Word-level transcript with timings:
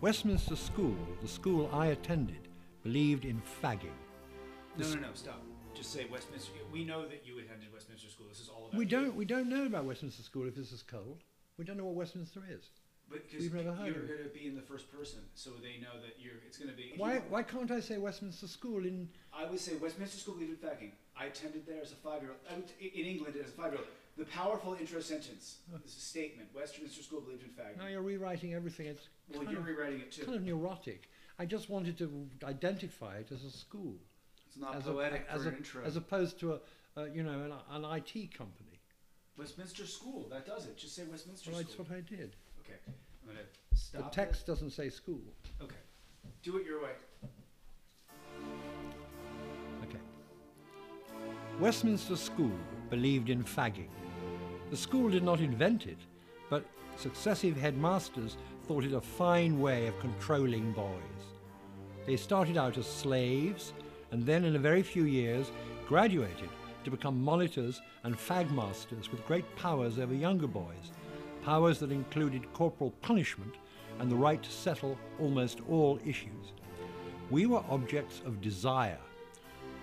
Westminster 0.00 0.54
School, 0.54 0.96
the 1.20 1.26
school 1.26 1.68
I 1.72 1.86
attended, 1.86 2.46
believed 2.84 3.24
in 3.24 3.42
fagging. 3.60 3.98
No, 4.76 4.88
no, 4.90 5.00
no, 5.00 5.08
stop. 5.14 5.42
Just 5.74 5.92
say 5.92 6.06
Westminster. 6.10 6.52
We 6.72 6.84
know 6.84 7.02
that 7.02 7.22
you 7.26 7.38
attended 7.40 7.72
Westminster 7.72 8.08
School. 8.08 8.26
This 8.28 8.38
is 8.38 8.48
all 8.48 8.66
about 8.68 8.78
We 8.78 8.84
don't, 8.84 9.16
we 9.16 9.24
don't 9.24 9.48
know 9.48 9.66
about 9.66 9.86
Westminster 9.86 10.22
School 10.22 10.46
if 10.46 10.54
this 10.54 10.70
is 10.70 10.82
cold. 10.82 11.24
We 11.56 11.64
don't 11.64 11.76
know 11.76 11.84
what 11.84 11.96
Westminster 11.96 12.42
is. 12.48 12.70
But 13.10 13.28
because 13.28 13.42
We've 13.42 13.54
never 13.54 13.72
heard 13.72 13.86
you're 13.86 14.06
going 14.06 14.22
to 14.22 14.28
be 14.28 14.46
in 14.46 14.54
the 14.54 14.62
first 14.62 14.92
person, 14.92 15.20
so 15.34 15.50
they 15.62 15.80
know 15.80 15.98
that 16.00 16.16
you're. 16.20 16.34
It's 16.46 16.58
going 16.58 16.70
to 16.70 16.76
be. 16.76 16.92
Why, 16.96 17.22
why 17.28 17.42
can't 17.42 17.70
I 17.70 17.80
say 17.80 17.96
Westminster 17.96 18.46
School 18.46 18.84
in... 18.84 19.08
I 19.32 19.46
would 19.46 19.58
say 19.58 19.76
Westminster 19.76 20.18
School 20.18 20.34
believed 20.34 20.62
in 20.62 20.68
fagging. 20.68 20.90
I 21.16 21.24
attended 21.24 21.66
there 21.66 21.80
as 21.82 21.90
a 21.90 21.96
five-year-old. 21.96 22.38
I 22.48 22.52
went 22.52 22.68
to- 22.68 23.00
in 23.00 23.06
England 23.06 23.34
as 23.42 23.48
a 23.50 23.52
five-year-old. 23.52 23.88
The 24.18 24.24
powerful 24.24 24.74
intro 24.74 25.00
sentence. 25.00 25.58
This 25.72 25.92
is 25.92 25.96
a 25.96 26.00
statement. 26.00 26.48
Westminster 26.52 27.04
School 27.04 27.20
believed 27.20 27.44
in 27.44 27.50
fagging. 27.50 27.78
Now 27.78 27.86
you're 27.86 28.02
rewriting 28.02 28.52
everything. 28.52 28.86
It's 28.86 29.08
well, 29.30 29.42
kind 29.42 29.52
you're 29.52 29.60
of- 29.60 29.66
rewriting 29.66 30.00
it 30.00 30.10
too. 30.10 30.24
kind 30.24 30.36
of 30.36 30.42
neurotic. 30.42 31.08
I 31.38 31.46
just 31.46 31.70
wanted 31.70 31.96
to 31.98 32.26
identify 32.42 33.18
it 33.18 33.30
as 33.30 33.44
a 33.44 33.50
school. 33.50 33.94
it's 34.44 34.56
not 34.56 34.74
as, 34.74 34.82
poetic 34.82 35.24
a, 35.30 35.32
as, 35.32 35.42
for 35.42 35.48
a, 35.48 35.52
an 35.52 35.56
intro. 35.58 35.84
as 35.84 35.94
opposed 35.96 36.40
to 36.40 36.54
a, 36.54 36.60
uh, 36.96 37.04
you 37.04 37.22
know, 37.22 37.30
an, 37.30 37.84
an 37.84 37.96
IT 37.96 38.34
company. 38.34 38.80
Westminster 39.38 39.86
School. 39.86 40.26
That 40.30 40.44
does 40.44 40.66
it. 40.66 40.76
Just 40.76 40.96
say 40.96 41.04
Westminster 41.08 41.44
school. 41.44 41.52
Well, 41.52 41.62
that's 41.62 41.74
School. 41.74 41.86
what 41.88 41.96
I 41.96 42.00
did. 42.00 42.34
Okay. 42.64 42.80
I'm 42.88 43.34
going 43.34 43.38
to 43.38 43.76
stop. 43.76 44.10
the 44.10 44.16
text 44.16 44.46
doesn't 44.46 44.70
say 44.70 44.90
school. 44.90 45.20
Okay. 45.62 45.76
Do 46.42 46.56
it 46.56 46.66
your 46.66 46.82
way. 46.82 46.90
Okay. 49.84 49.98
Westminster 51.60 52.16
School 52.16 52.50
believed 52.90 53.30
in 53.30 53.44
fagging. 53.44 53.86
The 54.70 54.76
school 54.76 55.08
did 55.08 55.22
not 55.22 55.40
invent 55.40 55.86
it, 55.86 55.98
but 56.50 56.64
successive 56.96 57.56
headmasters 57.56 58.36
thought 58.66 58.84
it 58.84 58.92
a 58.92 59.00
fine 59.00 59.60
way 59.60 59.86
of 59.86 59.98
controlling 59.98 60.72
boys. 60.72 61.24
They 62.06 62.16
started 62.16 62.58
out 62.58 62.76
as 62.76 62.86
slaves 62.86 63.72
and 64.12 64.24
then, 64.24 64.44
in 64.44 64.56
a 64.56 64.58
very 64.58 64.82
few 64.82 65.04
years, 65.04 65.50
graduated 65.86 66.48
to 66.84 66.90
become 66.90 67.22
monitors 67.22 67.80
and 68.04 68.16
fagmasters 68.16 69.10
with 69.10 69.26
great 69.26 69.44
powers 69.56 69.98
over 69.98 70.14
younger 70.14 70.46
boys, 70.46 70.92
powers 71.42 71.78
that 71.78 71.92
included 71.92 72.52
corporal 72.52 72.90
punishment 73.02 73.54
and 73.98 74.10
the 74.10 74.16
right 74.16 74.42
to 74.42 74.50
settle 74.50 74.98
almost 75.18 75.60
all 75.68 75.98
issues. 76.04 76.52
We 77.30 77.46
were 77.46 77.62
objects 77.68 78.22
of 78.24 78.40
desire, 78.40 78.98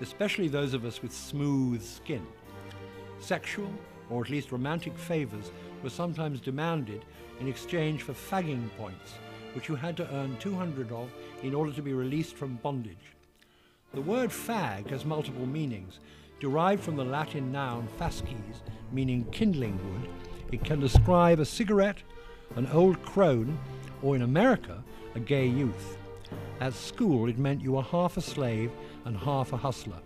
especially 0.01 0.47
those 0.47 0.73
of 0.73 0.85
us 0.85 1.01
with 1.01 1.13
smooth 1.13 1.83
skin. 1.83 2.25
Sexual, 3.19 3.71
or 4.09 4.23
at 4.23 4.29
least 4.29 4.51
romantic 4.51 4.97
favours 4.97 5.51
were 5.83 5.89
sometimes 5.89 6.39
demanded 6.39 7.05
in 7.39 7.47
exchange 7.47 8.03
for 8.03 8.13
fagging 8.13 8.69
points, 8.77 9.13
which 9.53 9.69
you 9.69 9.75
had 9.75 9.97
to 9.97 10.13
earn 10.13 10.37
200 10.37 10.91
of 10.91 11.09
in 11.43 11.53
order 11.53 11.71
to 11.71 11.81
be 11.81 11.93
released 11.93 12.35
from 12.35 12.55
bondage. 12.63 13.15
The 13.93 14.01
word 14.01 14.29
fag 14.29 14.89
has 14.89 15.05
multiple 15.05 15.45
meanings. 15.45 15.99
Derived 16.41 16.83
from 16.83 16.97
the 16.97 17.05
Latin 17.05 17.51
noun 17.51 17.87
fasces, 17.97 18.61
meaning 18.91 19.25
kindling 19.31 19.77
wood, 19.77 20.09
it 20.51 20.63
can 20.63 20.79
describe 20.79 21.39
a 21.39 21.45
cigarette, 21.45 22.03
an 22.57 22.67
old 22.67 23.01
crone, 23.03 23.57
or 24.01 24.15
in 24.15 24.21
America, 24.21 24.83
a 25.15 25.19
gay 25.19 25.47
youth. 25.47 25.97
At 26.59 26.73
school, 26.73 27.29
it 27.29 27.37
meant 27.37 27.61
you 27.61 27.73
were 27.73 27.83
half 27.83 28.17
a 28.17 28.21
slave 28.21 28.71
and 29.05 29.15
half 29.17 29.53
a 29.53 29.57
hustler. 29.57 30.01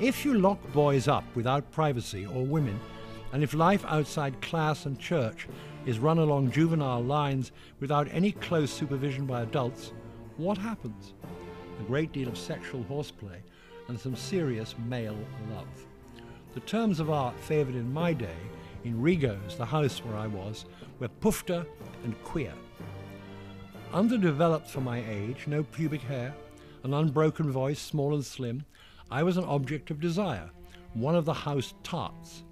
If 0.00 0.24
you 0.24 0.34
lock 0.34 0.58
boys 0.72 1.08
up 1.08 1.24
without 1.34 1.70
privacy 1.70 2.26
or 2.26 2.44
women, 2.44 2.80
and 3.32 3.42
if 3.42 3.54
life 3.54 3.84
outside 3.86 4.40
class 4.42 4.86
and 4.86 4.98
church 4.98 5.48
is 5.86 5.98
run 5.98 6.18
along 6.18 6.50
juvenile 6.50 7.02
lines 7.02 7.52
without 7.80 8.08
any 8.10 8.32
close 8.32 8.70
supervision 8.70 9.26
by 9.26 9.42
adults, 9.42 9.92
what 10.36 10.58
happens? 10.58 11.14
A 11.80 11.82
great 11.84 12.12
deal 12.12 12.28
of 12.28 12.38
sexual 12.38 12.82
horseplay 12.84 13.42
and 13.88 13.98
some 13.98 14.16
serious 14.16 14.74
male 14.86 15.18
love. 15.50 15.86
The 16.54 16.60
terms 16.60 17.00
of 17.00 17.10
art 17.10 17.38
favoured 17.40 17.74
in 17.74 17.92
my 17.92 18.12
day, 18.12 18.36
in 18.84 19.00
Rigaud's, 19.00 19.56
the 19.56 19.64
house 19.64 19.98
where 19.98 20.16
I 20.16 20.26
was, 20.26 20.66
were 20.98 21.08
pufter 21.08 21.66
and 22.04 22.22
queer. 22.24 22.52
Underdeveloped 23.92 24.68
for 24.68 24.80
my 24.80 25.04
age, 25.08 25.46
no 25.46 25.62
pubic 25.62 26.02
hair, 26.02 26.34
an 26.82 26.94
unbroken 26.94 27.50
voice, 27.50 27.78
small 27.78 28.14
and 28.14 28.24
slim, 28.24 28.64
I 29.12 29.22
was 29.22 29.36
an 29.36 29.44
object 29.44 29.90
of 29.90 30.00
desire, 30.00 30.48
one 30.94 31.14
of 31.14 31.26
the 31.26 31.34
house 31.34 31.74
tarts. 31.82 32.44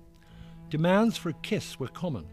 Demands 0.69 1.17
for 1.17 1.31
a 1.31 1.41
kiss 1.41 1.81
were 1.81 1.89
common. 1.89 2.27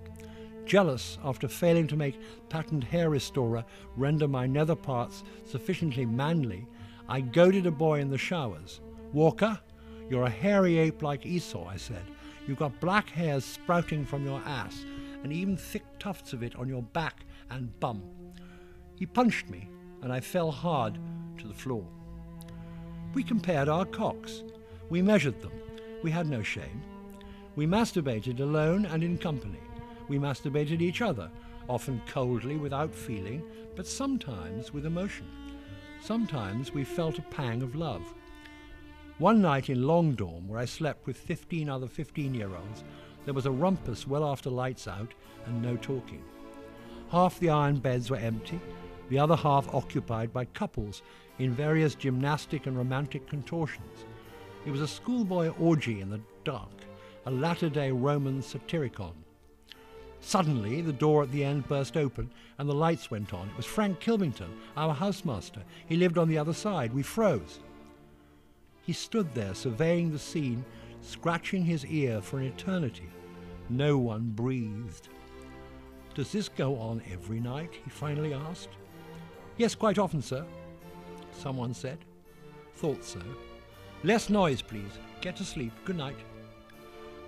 Jealous 0.65 1.17
after 1.23 1.47
failing 1.47 1.88
to 1.88 1.95
make 1.95 2.19
patent 2.49 2.83
hair 2.83 3.09
restorer 3.09 3.63
render 3.95 4.27
my 4.27 4.45
nether 4.45 4.75
parts 4.75 5.23
sufficiently 5.45 6.05
manly, 6.05 6.67
I 7.07 7.21
goaded 7.21 7.67
a 7.67 7.71
boy 7.71 8.01
in 8.01 8.09
the 8.09 8.17
showers. 8.17 8.81
Walker, 9.13 9.57
you're 10.09 10.25
a 10.25 10.29
hairy 10.29 10.77
ape 10.77 11.01
like 11.01 11.25
Esau, 11.25 11.65
I 11.65 11.77
said. 11.77 12.03
You've 12.45 12.59
got 12.59 12.81
black 12.81 13.09
hairs 13.09 13.45
sprouting 13.45 14.05
from 14.05 14.25
your 14.25 14.41
ass, 14.45 14.83
and 15.23 15.31
even 15.31 15.55
thick 15.55 15.85
tufts 15.99 16.33
of 16.33 16.44
it 16.44 16.53
on 16.57 16.67
your 16.67 16.83
back 16.83 17.25
and 17.49 17.79
bum. 17.79 18.03
He 18.95 19.05
punched 19.05 19.49
me, 19.49 19.69
and 20.01 20.11
I 20.11 20.19
fell 20.19 20.51
hard 20.51 20.99
to 21.38 21.47
the 21.47 21.53
floor. 21.53 21.88
We 23.13 23.23
compared 23.23 23.69
our 23.69 23.85
cocks. 23.85 24.44
We 24.90 25.01
measured 25.01 25.41
them. 25.41 25.51
We 26.03 26.12
had 26.12 26.28
no 26.28 26.44
shame. 26.44 26.81
We 27.56 27.66
masturbated 27.66 28.40
alone 28.40 28.85
and 28.85 29.03
in 29.03 29.18
company. 29.18 29.59
We 30.07 30.19
masturbated 30.19 30.81
each 30.81 31.01
other, 31.01 31.29
often 31.68 32.01
coldly, 32.07 32.57
without 32.57 32.94
feeling, 32.94 33.44
but 33.75 33.88
sometimes 33.88 34.73
with 34.73 34.85
emotion. 34.85 35.28
Sometimes 36.01 36.73
we 36.73 36.84
felt 36.84 37.18
a 37.18 37.23
pang 37.23 37.62
of 37.62 37.75
love. 37.75 38.03
One 39.18 39.41
night 39.41 39.69
in 39.69 39.84
Longdorm, 39.84 40.45
where 40.45 40.59
I 40.59 40.66
slept 40.66 41.07
with 41.07 41.18
15 41.18 41.69
other 41.69 41.88
15 41.88 42.35
year 42.35 42.50
olds, 42.56 42.84
there 43.25 43.34
was 43.34 43.47
a 43.47 43.51
rumpus 43.51 44.07
well 44.07 44.24
after 44.24 44.50
lights 44.50 44.88
out 44.88 45.13
and 45.45 45.62
no 45.62 45.75
talking. 45.75 46.24
Half 47.09 47.39
the 47.39 47.50
iron 47.50 47.78
beds 47.78 48.12
were 48.12 48.18
empty, 48.18 48.59
the 49.09 49.19
other 49.19 49.35
half 49.35 49.74
occupied 49.74 50.31
by 50.31 50.45
couples 50.45 51.01
in 51.40 51.53
various 51.53 51.96
gymnastic 51.96 52.66
and 52.66 52.78
romantic 52.78 53.28
contortions. 53.28 54.06
It 54.66 54.72
was 54.72 54.81
a 54.81 54.88
schoolboy 54.88 55.50
orgy 55.59 56.02
in 56.02 56.09
the 56.09 56.22
dark, 56.44 56.72
a 57.25 57.31
latter 57.31 57.70
day 57.70 57.92
Roman 57.92 58.42
satyricon. 58.42 59.14
Suddenly, 60.20 60.81
the 60.81 60.94
door 60.94 61.24
at 61.24 61.31
the 61.31 61.44
end 61.44 61.68
burst 61.68 61.96
open 61.96 62.30
and 62.58 62.68
the 62.68 62.74
lights 62.74 63.12
went 63.12 63.34
on. 63.34 63.48
It 63.50 63.58
was 63.58 63.66
Frank 63.66 64.00
Kilmington, 64.00 64.50
our 64.75 64.96
housemaster. 64.96 65.62
He 65.88 65.96
lived 65.96 66.18
on 66.18 66.28
the 66.28 66.38
other 66.38 66.53
side. 66.53 66.94
We 66.94 67.03
froze. 67.03 67.59
He 68.81 68.94
stood 68.94 69.34
there 69.34 69.54
surveying 69.54 70.12
the 70.12 70.19
scene, 70.19 70.66
scratching 71.02 71.64
his 71.64 71.86
ear 71.86 72.22
for 72.22 72.40
an 72.40 72.46
eternity. 72.46 73.09
No 73.69 73.98
one 73.98 74.31
breathed. 74.34 75.09
Does 76.16 76.31
this 76.31 76.50
go 76.50 76.78
on 76.78 77.02
every 77.12 77.40
night? 77.40 77.74
he 77.84 77.90
finally 77.90 78.34
asked. 78.34 78.69
Yes, 79.58 79.75
quite 79.75 80.00
often, 80.00 80.22
sir, 80.22 80.46
someone 81.38 81.74
said. 81.74 82.00
Thought 82.75 83.03
so. 83.03 83.20
Less 84.03 84.30
noise, 84.30 84.62
please. 84.62 84.92
Get 85.22 85.36
to 85.38 85.44
sleep. 85.44 85.72
Good 85.86 85.98
night. 85.98 86.18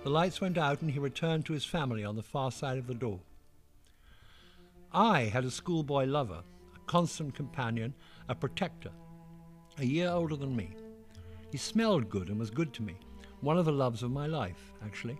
The 0.02 0.10
lights 0.10 0.40
went 0.40 0.56
out 0.56 0.80
and 0.80 0.90
he 0.90 0.98
returned 0.98 1.44
to 1.46 1.52
his 1.52 1.64
family 1.64 2.04
on 2.04 2.16
the 2.16 2.22
far 2.22 2.50
side 2.50 2.78
of 2.78 2.86
the 2.86 2.94
door. 2.94 3.20
I 4.92 5.22
had 5.24 5.44
a 5.44 5.50
schoolboy 5.50 6.06
lover, 6.06 6.42
a 6.74 6.78
constant 6.86 7.34
companion, 7.34 7.94
a 8.28 8.34
protector, 8.34 8.90
a 9.78 9.84
year 9.84 10.08
older 10.10 10.36
than 10.36 10.56
me. 10.56 10.70
He 11.52 11.58
smelled 11.58 12.08
good 12.08 12.28
and 12.28 12.38
was 12.38 12.50
good 12.50 12.72
to 12.74 12.82
me, 12.82 12.96
one 13.40 13.58
of 13.58 13.64
the 13.64 13.72
loves 13.72 14.02
of 14.02 14.10
my 14.10 14.26
life, 14.26 14.72
actually. 14.84 15.18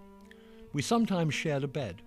We 0.72 0.82
sometimes 0.82 1.34
shared 1.34 1.64
a 1.64 1.68
bed. 1.68 2.02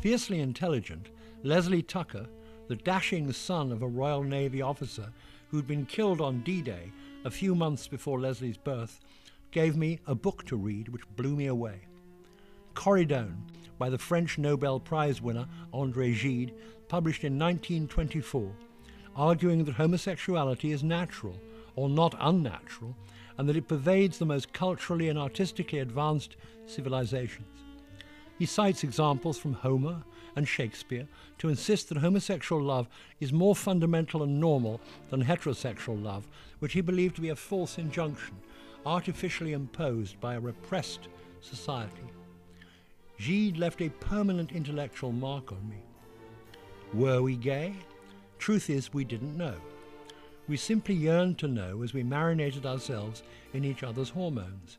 Fiercely 0.00 0.40
intelligent, 0.40 1.08
Leslie 1.42 1.82
Tucker, 1.82 2.26
the 2.68 2.76
dashing 2.76 3.30
son 3.32 3.70
of 3.70 3.82
a 3.82 3.88
Royal 3.88 4.22
Navy 4.22 4.62
officer 4.62 5.12
who'd 5.52 5.66
been 5.66 5.84
killed 5.84 6.20
on 6.22 6.40
D 6.40 6.62
Day 6.62 6.90
a 7.26 7.30
few 7.30 7.54
months 7.54 7.86
before 7.86 8.18
Leslie's 8.18 8.56
birth, 8.56 9.00
gave 9.50 9.76
me 9.76 10.00
a 10.06 10.14
book 10.14 10.44
to 10.46 10.56
read 10.56 10.88
which 10.88 11.02
blew 11.14 11.36
me 11.36 11.46
away. 11.46 11.82
Corydon, 12.74 13.36
by 13.78 13.90
the 13.90 13.98
French 13.98 14.38
Nobel 14.38 14.80
Prize 14.80 15.20
winner 15.20 15.46
André 15.74 16.18
Gide, 16.18 16.54
published 16.88 17.22
in 17.22 17.38
1924, 17.38 18.50
arguing 19.14 19.64
that 19.64 19.74
homosexuality 19.74 20.72
is 20.72 20.82
natural, 20.82 21.38
or 21.76 21.90
not 21.90 22.14
unnatural, 22.18 22.96
and 23.36 23.46
that 23.46 23.56
it 23.56 23.68
pervades 23.68 24.16
the 24.16 24.24
most 24.24 24.54
culturally 24.54 25.10
and 25.10 25.18
artistically 25.18 25.80
advanced 25.80 26.36
civilizations. 26.64 27.46
He 28.42 28.46
cites 28.46 28.82
examples 28.82 29.38
from 29.38 29.52
Homer 29.52 30.02
and 30.34 30.48
Shakespeare 30.48 31.06
to 31.38 31.48
insist 31.48 31.88
that 31.88 31.98
homosexual 31.98 32.60
love 32.60 32.88
is 33.20 33.32
more 33.32 33.54
fundamental 33.54 34.24
and 34.24 34.40
normal 34.40 34.80
than 35.10 35.24
heterosexual 35.24 36.02
love, 36.02 36.26
which 36.58 36.72
he 36.72 36.80
believed 36.80 37.14
to 37.14 37.20
be 37.20 37.28
a 37.28 37.36
false 37.36 37.78
injunction, 37.78 38.34
artificially 38.84 39.52
imposed 39.52 40.20
by 40.20 40.34
a 40.34 40.40
repressed 40.40 41.06
society. 41.40 42.02
Gide 43.16 43.58
left 43.58 43.80
a 43.80 43.90
permanent 43.90 44.50
intellectual 44.50 45.12
mark 45.12 45.52
on 45.52 45.68
me. 45.68 45.84
Were 46.94 47.22
we 47.22 47.36
gay? 47.36 47.76
Truth 48.40 48.70
is, 48.70 48.92
we 48.92 49.04
didn't 49.04 49.36
know. 49.36 49.54
We 50.48 50.56
simply 50.56 50.96
yearned 50.96 51.38
to 51.38 51.46
know 51.46 51.84
as 51.84 51.94
we 51.94 52.02
marinated 52.02 52.66
ourselves 52.66 53.22
in 53.54 53.64
each 53.64 53.84
other's 53.84 54.10
hormones. 54.10 54.78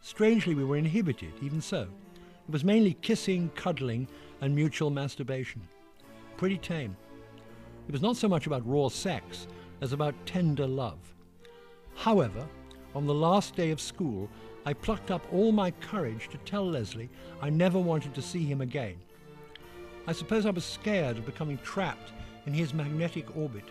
Strangely, 0.00 0.54
we 0.54 0.64
were 0.64 0.78
inhibited, 0.78 1.34
even 1.42 1.60
so. 1.60 1.86
It 2.48 2.52
was 2.52 2.64
mainly 2.64 2.94
kissing, 3.00 3.50
cuddling, 3.54 4.06
and 4.40 4.54
mutual 4.54 4.90
masturbation. 4.90 5.62
Pretty 6.36 6.58
tame. 6.58 6.96
It 7.88 7.92
was 7.92 8.02
not 8.02 8.16
so 8.16 8.28
much 8.28 8.46
about 8.46 8.66
raw 8.68 8.88
sex 8.88 9.46
as 9.80 9.92
about 9.92 10.14
tender 10.26 10.66
love. 10.66 10.98
However, 11.94 12.46
on 12.94 13.06
the 13.06 13.14
last 13.14 13.56
day 13.56 13.70
of 13.70 13.80
school, 13.80 14.28
I 14.66 14.72
plucked 14.72 15.10
up 15.10 15.26
all 15.32 15.52
my 15.52 15.70
courage 15.70 16.28
to 16.30 16.38
tell 16.38 16.66
Leslie 16.66 17.10
I 17.42 17.50
never 17.50 17.78
wanted 17.78 18.14
to 18.14 18.22
see 18.22 18.44
him 18.44 18.60
again. 18.60 18.96
I 20.06 20.12
suppose 20.12 20.44
I 20.46 20.50
was 20.50 20.64
scared 20.64 21.18
of 21.18 21.26
becoming 21.26 21.58
trapped 21.58 22.12
in 22.46 22.52
his 22.52 22.74
magnetic 22.74 23.36
orbit. 23.36 23.64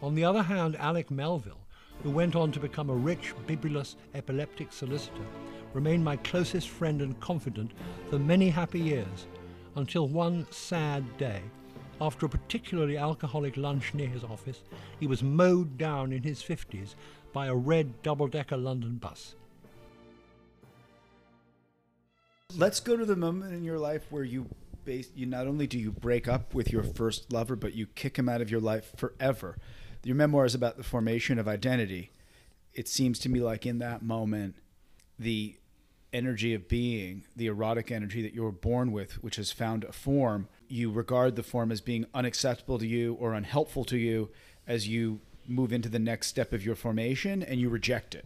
On 0.00 0.14
the 0.14 0.24
other 0.24 0.42
hand, 0.42 0.76
Alec 0.76 1.10
Melville, 1.10 1.60
who 2.02 2.10
went 2.10 2.36
on 2.36 2.52
to 2.52 2.60
become 2.60 2.90
a 2.90 2.94
rich, 2.94 3.34
bibulous, 3.46 3.96
epileptic 4.14 4.72
solicitor, 4.72 5.26
remained 5.74 6.04
my 6.04 6.16
closest 6.16 6.68
friend 6.68 7.02
and 7.02 7.18
confidant 7.20 7.72
for 8.08 8.18
many 8.18 8.48
happy 8.48 8.80
years, 8.80 9.26
until 9.76 10.08
one 10.08 10.46
sad 10.50 11.04
day, 11.18 11.42
after 12.00 12.26
a 12.26 12.28
particularly 12.28 12.96
alcoholic 12.96 13.56
lunch 13.56 13.92
near 13.94 14.08
his 14.08 14.24
office, 14.24 14.62
he 15.00 15.06
was 15.06 15.22
mowed 15.22 15.76
down 15.76 16.12
in 16.12 16.22
his 16.22 16.42
50s 16.42 16.94
by 17.32 17.46
a 17.46 17.54
red 17.54 18.02
double 18.02 18.28
decker 18.28 18.56
London 18.56 18.96
bus. 18.96 19.34
Let's 22.56 22.80
go 22.80 22.96
to 22.96 23.04
the 23.04 23.16
moment 23.16 23.52
in 23.52 23.64
your 23.64 23.78
life 23.78 24.06
where 24.10 24.24
you 24.24 24.48
base 24.84 25.10
you 25.14 25.26
not 25.26 25.46
only 25.46 25.66
do 25.66 25.78
you 25.78 25.90
break 25.90 26.28
up 26.28 26.54
with 26.54 26.70
your 26.70 26.82
first 26.82 27.32
lover, 27.32 27.56
but 27.56 27.74
you 27.74 27.86
kick 27.86 28.18
him 28.18 28.28
out 28.28 28.40
of 28.40 28.50
your 28.50 28.60
life 28.60 28.92
forever. 28.96 29.56
Your 30.04 30.14
memoir 30.14 30.44
is 30.44 30.54
about 30.54 30.76
the 30.76 30.82
formation 30.82 31.38
of 31.38 31.48
identity. 31.48 32.12
It 32.74 32.86
seems 32.86 33.18
to 33.20 33.28
me 33.28 33.40
like 33.40 33.66
in 33.66 33.78
that 33.78 34.02
moment, 34.02 34.56
the 35.18 35.56
energy 36.14 36.54
of 36.54 36.68
being, 36.68 37.24
the 37.36 37.46
erotic 37.48 37.90
energy 37.90 38.22
that 38.22 38.32
you 38.34 38.42
were 38.42 38.52
born 38.52 38.92
with, 38.92 39.22
which 39.22 39.36
has 39.36 39.50
found 39.52 39.84
a 39.84 39.92
form, 39.92 40.48
you 40.68 40.90
regard 40.90 41.36
the 41.36 41.42
form 41.42 41.70
as 41.72 41.80
being 41.80 42.06
unacceptable 42.14 42.78
to 42.78 42.86
you 42.86 43.14
or 43.14 43.34
unhelpful 43.34 43.84
to 43.86 43.98
you 43.98 44.30
as 44.66 44.88
you 44.88 45.20
move 45.46 45.72
into 45.72 45.88
the 45.88 45.98
next 45.98 46.28
step 46.28 46.52
of 46.52 46.64
your 46.64 46.74
formation 46.76 47.42
and 47.42 47.60
you 47.60 47.68
reject 47.68 48.14
it. 48.14 48.24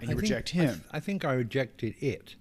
And 0.00 0.08
you 0.10 0.16
I 0.16 0.20
think- 0.20 0.22
reject 0.22 0.54
I 0.54 0.58
th- 0.58 0.70
him. 0.70 0.84
I 0.90 1.00
think 1.00 1.24
I 1.24 1.32
rejected 1.32 1.94
it. 2.00 2.34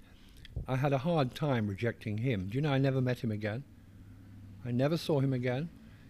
I 0.68 0.76
had 0.76 0.92
a 0.92 0.98
hard 0.98 1.34
time 1.36 1.68
rejecting 1.68 2.18
him. 2.18 2.48
Do 2.50 2.56
you 2.58 2.62
know 2.62 2.74
I 2.74 2.78
never 2.78 3.00
met 3.00 3.20
him 3.20 3.32
again? 3.32 3.64
I 4.66 4.72
never 4.72 4.98
saw 4.98 5.20
him 5.22 5.32
again. 5.32 5.70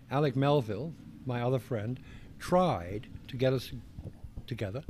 Alec 0.09 0.35
Melville, 0.35 0.93
my 1.25 1.41
other 1.41 1.59
friend, 1.59 1.99
tried 2.39 3.07
to 3.27 3.37
get 3.37 3.53
us 3.53 3.71
together 4.47 4.83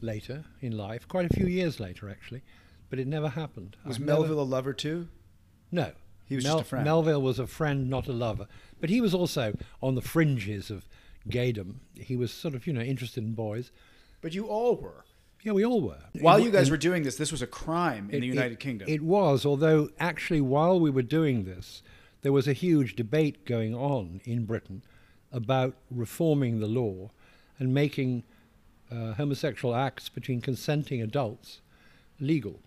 later 0.00 0.44
in 0.60 0.76
life, 0.76 1.06
quite 1.08 1.26
a 1.30 1.34
few 1.34 1.46
years 1.46 1.78
later 1.78 2.08
actually, 2.08 2.42
but 2.90 2.98
it 2.98 3.06
never 3.06 3.28
happened. 3.30 3.76
Was 3.84 3.96
I've 3.96 4.00
never- 4.04 4.20
Melville 4.20 4.40
a 4.40 4.44
lover 4.44 4.72
too? 4.72 5.08
no. 5.70 5.92
He 6.28 6.34
was 6.34 6.42
just 6.44 6.60
a 6.60 6.64
friend. 6.64 6.84
Melville 6.84 7.22
was 7.22 7.38
a 7.38 7.46
friend, 7.46 7.88
not 7.88 8.08
a 8.08 8.12
lover. 8.12 8.48
But 8.80 8.90
he 8.90 9.00
was 9.00 9.14
also 9.14 9.56
on 9.80 9.94
the 9.94 10.02
fringes 10.02 10.72
of 10.72 10.88
gaydom. 11.28 11.76
He 11.94 12.16
was 12.16 12.32
sort 12.32 12.56
of, 12.56 12.66
you 12.66 12.72
know, 12.72 12.80
interested 12.80 13.22
in 13.22 13.34
boys. 13.34 13.70
But 14.20 14.34
you 14.34 14.46
all 14.46 14.74
were. 14.74 15.04
Yeah, 15.44 15.52
we 15.52 15.64
all 15.64 15.80
were. 15.80 16.00
While 16.20 16.38
It- 16.38 16.44
you 16.46 16.50
guys 16.50 16.62
and- 16.62 16.72
were 16.72 16.76
doing 16.78 17.04
this, 17.04 17.14
this 17.14 17.30
was 17.30 17.42
a 17.42 17.46
crime 17.46 18.08
in 18.10 18.16
it- 18.16 18.20
the 18.22 18.26
it- 18.26 18.30
United 18.30 18.58
Kingdom. 18.58 18.88
It 18.88 19.02
was, 19.02 19.46
although 19.46 19.90
actually, 20.00 20.40
while 20.40 20.80
we 20.80 20.90
were 20.90 21.02
doing 21.02 21.44
this, 21.44 21.84
there 22.22 22.32
was 22.32 22.48
a 22.48 22.52
huge 22.52 22.96
debate 22.96 23.44
going 23.44 23.72
on 23.76 24.20
in 24.24 24.46
Britain 24.46 24.82
about 25.30 25.76
reforming 25.92 26.58
the 26.58 26.66
law 26.66 27.12
and 27.60 27.72
making 27.72 28.24
uh, 28.90 29.12
homosexual 29.14 29.76
acts 29.76 30.08
between 30.08 30.40
consenting 30.40 31.00
adults 31.02 31.60
legal. 32.18 32.60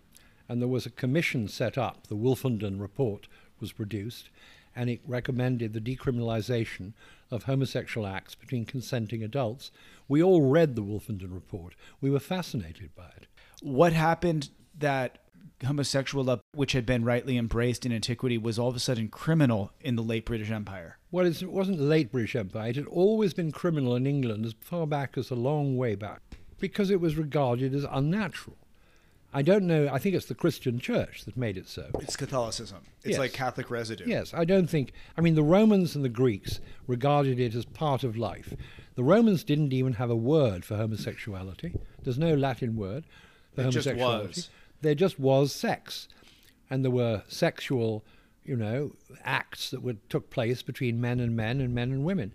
And 0.50 0.60
there 0.60 0.66
was 0.66 0.84
a 0.84 0.90
commission 0.90 1.46
set 1.46 1.78
up, 1.78 2.08
the 2.08 2.16
Wolfenden 2.16 2.80
Report 2.80 3.28
was 3.60 3.70
produced, 3.70 4.30
and 4.74 4.90
it 4.90 5.00
recommended 5.06 5.72
the 5.72 5.80
decriminalization 5.80 6.92
of 7.30 7.44
homosexual 7.44 8.04
acts 8.04 8.34
between 8.34 8.64
consenting 8.64 9.22
adults. 9.22 9.70
We 10.08 10.20
all 10.20 10.42
read 10.42 10.74
the 10.74 10.82
Wolfenden 10.82 11.32
Report. 11.32 11.76
We 12.00 12.10
were 12.10 12.18
fascinated 12.18 12.96
by 12.96 13.12
it. 13.16 13.28
what 13.62 13.92
happened 13.92 14.50
that 14.76 15.18
homosexual 15.64 16.24
love, 16.24 16.40
which 16.52 16.72
had 16.72 16.84
been 16.84 17.04
rightly 17.04 17.38
embraced 17.38 17.86
in 17.86 17.92
antiquity, 17.92 18.36
was 18.36 18.58
all 18.58 18.70
of 18.70 18.76
a 18.76 18.80
sudden 18.80 19.06
criminal 19.06 19.70
in 19.80 19.94
the 19.94 20.02
late 20.02 20.24
British 20.24 20.50
Empire? 20.50 20.98
Well, 21.12 21.26
it's, 21.26 21.42
it 21.42 21.52
wasn't 21.52 21.78
the 21.78 21.84
late 21.84 22.10
British 22.10 22.34
Empire. 22.34 22.70
It 22.70 22.76
had 22.76 22.86
always 22.86 23.34
been 23.34 23.52
criminal 23.52 23.94
in 23.94 24.04
England 24.04 24.44
as 24.44 24.56
far 24.60 24.88
back 24.88 25.16
as 25.16 25.30
a 25.30 25.36
long 25.36 25.76
way 25.76 25.94
back 25.94 26.22
because 26.58 26.90
it 26.90 27.00
was 27.00 27.14
regarded 27.14 27.72
as 27.72 27.86
unnatural. 27.88 28.56
I 29.32 29.42
don't 29.42 29.64
know. 29.66 29.88
I 29.92 29.98
think 29.98 30.16
it's 30.16 30.26
the 30.26 30.34
Christian 30.34 30.80
church 30.80 31.24
that 31.24 31.36
made 31.36 31.56
it 31.56 31.68
so. 31.68 31.88
It's 32.00 32.16
Catholicism. 32.16 32.78
It's 33.04 33.10
Yes. 33.10 33.18
like 33.18 33.32
Catholic 33.32 33.70
residue. 33.70 34.04
Yes, 34.06 34.34
I 34.34 34.44
don't 34.44 34.68
think. 34.68 34.92
I 35.16 35.20
mean, 35.20 35.34
the 35.36 35.42
Romans 35.44 35.94
and 35.94 36.04
the 36.04 36.08
Greeks 36.08 36.58
regarded 36.88 37.38
it 37.38 37.54
as 37.54 37.64
part 37.64 38.02
of 38.02 38.16
life. 38.16 38.54
The 38.96 39.04
Romans 39.04 39.44
didn't 39.44 39.72
even 39.72 39.94
have 39.94 40.10
a 40.10 40.16
word 40.16 40.64
for 40.64 40.76
homosexuality. 40.76 41.74
There's 42.02 42.18
no 42.18 42.34
Latin 42.34 42.74
word 42.76 43.04
for 43.54 43.60
It 43.62 43.70
just 43.70 43.86
homosexuality. 43.86 44.26
was. 44.28 44.50
There 44.82 44.94
just 44.96 45.20
was 45.20 45.52
sex, 45.54 46.08
and 46.68 46.82
there 46.82 46.90
were 46.90 47.22
sexual, 47.28 48.04
you 48.44 48.56
know, 48.56 48.96
acts 49.22 49.70
that 49.70 49.82
were, 49.82 49.94
took 50.08 50.30
place 50.30 50.62
between 50.62 51.00
men 51.00 51.20
and 51.20 51.36
men 51.36 51.60
and 51.60 51.72
men 51.72 51.92
and 51.92 52.04
women, 52.04 52.32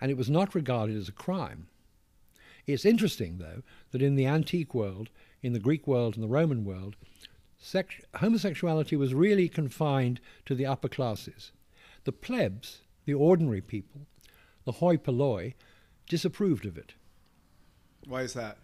and 0.00 0.10
it 0.10 0.16
was 0.18 0.28
not 0.28 0.54
regarded 0.54 0.96
as 0.96 1.08
a 1.08 1.12
crime. 1.12 1.68
It's 2.66 2.84
interesting, 2.84 3.38
though, 3.38 3.62
that 3.92 4.02
in 4.02 4.14
the 4.16 4.26
antique 4.26 4.74
world, 4.74 5.08
in 5.44 5.52
the 5.52 5.58
Greek 5.58 5.86
world 5.86 6.14
and 6.14 6.24
the 6.24 6.28
Roman 6.28 6.64
world, 6.64 6.96
sex- 7.58 8.00
homosexuality 8.14 8.96
was 8.96 9.12
really 9.12 9.46
confined 9.46 10.18
to 10.46 10.54
the 10.54 10.64
upper 10.64 10.88
classes. 10.88 11.52
The 12.04 12.12
plebs, 12.12 12.80
the 13.04 13.12
ordinary 13.12 13.60
people, 13.60 14.06
the 14.64 14.72
hoi 14.72 14.96
polloi, 14.96 15.52
disapproved 16.08 16.64
of 16.64 16.78
it. 16.78 16.94
Why 18.06 18.22
is 18.22 18.32
that? 18.32 18.56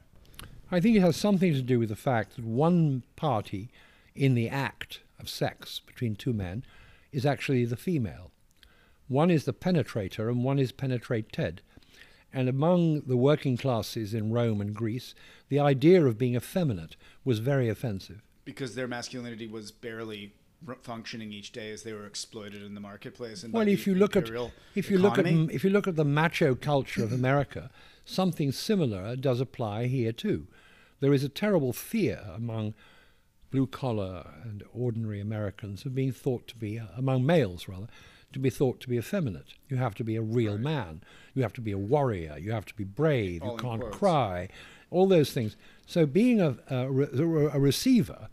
I 0.73 0.81
think 0.81 0.97
it 0.97 1.03
has 1.03 1.17
something 1.17 1.53
to 1.53 1.61
do 1.61 1.79
with 1.79 1.91
the 1.91 1.97
fact 1.97 2.37
that 2.37 2.45
one 2.47 3.03
party 3.15 3.71
in 4.15 4.35
the 4.35 4.49
act 4.49 5.01
of 5.19 5.29
sex 5.29 5.81
between 5.81 6.17
two 6.17 6.33
men 6.33 6.65
is 7.13 7.27
actually 7.27 7.67
the 7.67 7.77
female. 7.77 8.31
One 9.07 9.31
is 9.31 9.45
the 9.45 9.53
penetrator 9.53 10.31
and 10.31 10.45
one 10.45 10.59
is 10.59 10.73
penetrated. 10.73 11.61
And 12.33 12.49
among 12.49 13.03
the 13.03 13.17
working 13.17 13.57
classes 13.57 14.15
in 14.15 14.33
Rome 14.33 14.61
and 14.61 14.75
Greece, 14.75 15.15
the 15.49 15.59
idea 15.59 16.05
of 16.05 16.19
being 16.19 16.37
effeminate 16.37 16.97
was 17.25 17.41
very 17.41 17.69
offensive. 17.69 18.23
Because 18.45 18.75
their 18.75 18.89
masculinity 18.89 19.47
was 19.47 19.71
barely 19.71 20.35
functioning 20.83 21.33
each 21.33 21.53
day 21.53 21.71
as 21.71 21.83
they 21.83 21.93
were 21.93 22.07
exploited 22.07 22.63
in 22.63 22.75
the 22.75 22.81
marketplace. 22.81 23.43
And 23.43 23.53
Well, 23.53 23.67
if 23.67 23.87
you 23.87 23.95
look 23.95 24.17
at 24.17 24.31
if 24.75 24.91
you 24.91 24.99
look 24.99 25.19
at 25.19 25.27
if 25.27 25.65
you 25.65 25.71
look 25.71 25.89
at 25.89 25.97
the 25.97 26.05
macho 26.05 26.55
culture 26.55 27.03
of 27.03 27.13
America, 27.13 27.71
something 28.05 28.53
similar 28.53 29.17
does 29.17 29.41
apply 29.41 29.87
here 29.87 30.13
too. 30.13 30.47
There 31.01 31.15
is 31.15 31.25
a 31.25 31.29
terrible 31.31 31.73
fear 31.73 32.21
among 32.35 32.75
blue 33.51 33.67
collar 33.67 34.27
and 34.45 34.63
ordinary 34.73 35.21
Americans 35.21 35.85
of 35.85 35.95
being 35.95 36.13
thought 36.13 36.47
to 36.49 36.57
be 36.57 36.81
among 36.97 37.25
males 37.27 37.67
rather 37.67 37.89
to 38.33 38.39
be 38.39 38.51
thought 38.51 38.81
to 38.81 38.89
be 38.89 38.97
effeminate. 38.97 39.55
You 39.69 39.77
have 39.77 39.95
to 39.97 40.05
be 40.05 40.17
a 40.17 40.23
real 40.23 40.59
man. 40.59 41.03
You 41.35 41.43
have 41.43 41.53
to 41.55 41.61
be 41.61 41.73
a 41.73 41.79
warrior. 41.79 42.37
You 42.39 42.53
have 42.53 42.67
to 42.67 42.75
be 42.75 42.85
brave. 42.85 43.43
All 43.43 43.53
you 43.53 43.59
can't 43.59 43.81
quotes. 43.81 43.97
cry. 43.97 44.49
All 44.91 45.07
those 45.07 45.33
things. 45.33 45.57
So 45.87 46.07
being 46.07 46.41
a, 46.41 46.57
a, 46.69 46.87
a 46.87 47.59
receiver 47.59 48.29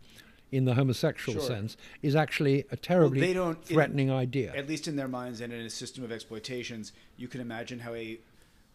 in 0.52 0.66
the 0.66 0.76
homosexual 0.76 1.40
Sure. 1.40 1.48
sense 1.48 1.78
is 2.02 2.16
actually 2.16 2.66
a 2.72 2.78
terribly 2.78 3.20
they 3.20 3.34
don't- 3.34 3.58
in- 3.58 3.64
threatening 3.76 4.10
idea. 4.12 4.54
at 4.56 4.68
least 4.68 4.88
in 4.88 4.96
their 4.96 5.08
minds 5.08 5.42
and 5.42 5.52
in 5.52 5.66
a 5.66 5.70
system 5.70 6.04
of 6.04 6.12
exploitations, 6.12 6.94
you 7.18 7.28
can 7.28 7.42
imagine 7.42 7.80
how 7.80 7.94
a 7.94 8.20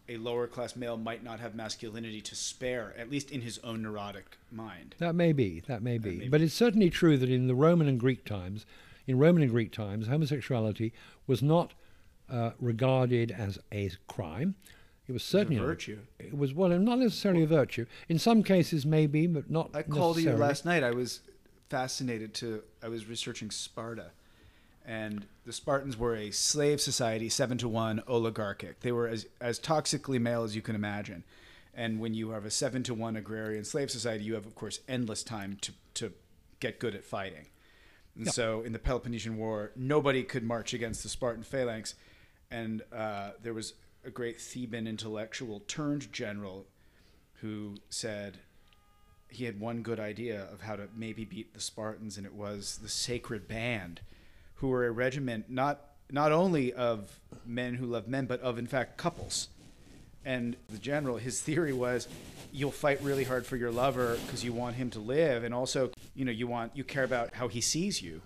a 0.09 0.17
lower 0.17 0.47
class 0.47 0.75
male 0.75 0.97
might 0.97 1.23
not 1.23 1.39
have 1.39 1.55
masculinity 1.55 2.19
to 2.19 2.35
spare, 2.35 2.93
at 2.97 3.09
least 3.09 3.31
in 3.31 3.39
his 3.39 3.57
own 3.59 3.81
neurotic 3.81 4.37
mind. 4.51 4.95
That 4.97 5.15
may 5.15 5.31
be, 5.31 5.61
that 5.67 5.81
may 5.81 5.97
be. 5.97 6.17
may 6.17 6.27
But 6.27 6.41
it's 6.41 6.53
certainly 6.53 6.89
true 6.89 7.17
that 7.17 7.29
in 7.29 7.47
the 7.47 7.55
Roman 7.55 7.87
and 7.87 7.97
Greek 7.97 8.25
times, 8.25 8.65
in 9.07 9.17
Roman 9.17 9.43
and 9.43 9.51
Greek 9.51 9.71
times, 9.71 10.07
homosexuality 10.07 10.93
was 11.27 11.41
not 11.41 11.73
uh, 12.29 12.51
regarded 12.59 13.31
as 13.31 13.59
a 13.71 13.91
crime. 14.07 14.55
It 15.07 15.11
was 15.11 15.23
certainly 15.23 15.57
not- 15.57 15.65
virtue. 15.65 15.99
It 16.19 16.37
was 16.37 16.53
well, 16.53 16.69
not 16.69 16.99
necessarily 16.99 17.43
a 17.43 17.47
virtue. 17.47 17.85
In 18.07 18.17
some 18.17 18.43
cases, 18.43 18.85
maybe, 18.85 19.27
but 19.27 19.49
not. 19.49 19.71
I 19.73 19.83
called 19.83 20.17
you 20.17 20.31
last 20.31 20.65
night. 20.65 20.83
I 20.83 20.91
was 20.91 21.19
fascinated 21.69 22.33
to. 22.35 22.63
I 22.81 22.87
was 22.87 23.05
researching 23.05 23.51
Sparta, 23.51 24.11
and 24.85 25.25
the 25.45 25.51
Spartans 25.51 25.97
were 25.97 26.15
a 26.15 26.31
slave 26.31 26.79
society, 26.79 27.27
seven 27.27 27.57
to 27.57 27.67
one, 27.67 28.01
oligarchic. 28.07 28.79
They 28.79 28.93
were 28.93 29.07
as 29.07 29.27
as 29.41 29.59
toxically 29.59 30.21
male 30.21 30.43
as 30.43 30.55
you 30.55 30.61
can 30.61 30.75
imagine. 30.75 31.23
And 31.75 31.99
when 31.99 32.13
you 32.13 32.29
have 32.29 32.45
a 32.45 32.51
seven 32.51 32.83
to 32.83 32.93
one 32.93 33.15
agrarian 33.15 33.65
slave 33.65 33.89
society, 33.89 34.23
you 34.23 34.35
have, 34.35 34.45
of 34.45 34.55
course, 34.55 34.79
endless 34.87 35.23
time 35.23 35.57
to 35.61 35.73
to 35.95 36.13
get 36.61 36.79
good 36.79 36.95
at 36.95 37.03
fighting. 37.03 37.47
And 38.15 38.25
Yeah. 38.25 38.31
so, 38.31 38.61
in 38.61 38.73
the 38.73 38.79
Peloponnesian 38.79 39.37
War, 39.37 39.71
nobody 39.75 40.23
could 40.23 40.43
march 40.43 40.73
against 40.73 41.01
the 41.03 41.09
Spartan 41.09 41.43
phalanx, 41.43 41.95
and 42.51 42.83
uh, 42.91 43.31
there 43.41 43.53
was 43.53 43.73
a 44.03 44.11
great 44.11 44.39
Theban 44.39 44.85
intellectual 44.87 45.61
turned 45.61 46.11
general 46.13 46.67
who 47.41 47.75
said 47.89 48.39
he 49.29 49.45
had 49.45 49.59
one 49.59 49.81
good 49.81 49.99
idea 49.99 50.43
of 50.51 50.61
how 50.61 50.75
to 50.75 50.87
maybe 50.95 51.25
beat 51.25 51.53
the 51.53 51.59
Spartans, 51.59 52.17
and 52.17 52.25
it 52.25 52.33
was 52.33 52.77
the 52.83 52.89
Sacred 52.89 53.47
Band, 53.47 54.01
who 54.55 54.67
were 54.67 54.85
a 54.85 54.91
regiment 54.91 55.49
not 55.49 55.89
not 56.11 56.31
only 56.31 56.71
of 56.71 57.19
men 57.43 57.75
who 57.75 57.87
love 57.87 58.07
men, 58.07 58.27
but 58.27 58.39
of 58.41 58.59
in 58.59 58.67
fact 58.67 58.97
couples. 58.97 59.47
And 60.25 60.55
the 60.69 60.77
general, 60.77 61.17
his 61.17 61.41
theory 61.41 61.73
was, 61.73 62.07
you'll 62.51 62.71
fight 62.71 63.01
really 63.01 63.23
hard 63.23 63.45
for 63.45 63.57
your 63.57 63.71
lover 63.71 64.17
because 64.25 64.43
you 64.43 64.53
want 64.53 64.75
him 64.75 64.89
to 64.91 64.99
live, 64.99 65.43
and 65.43 65.53
also, 65.53 65.91
you 66.15 66.23
know, 66.23 66.31
you 66.31 66.47
want 66.47 66.75
you 66.75 66.83
care 66.83 67.03
about 67.03 67.33
how 67.33 67.47
he 67.47 67.59
sees 67.59 68.01
you. 68.01 68.21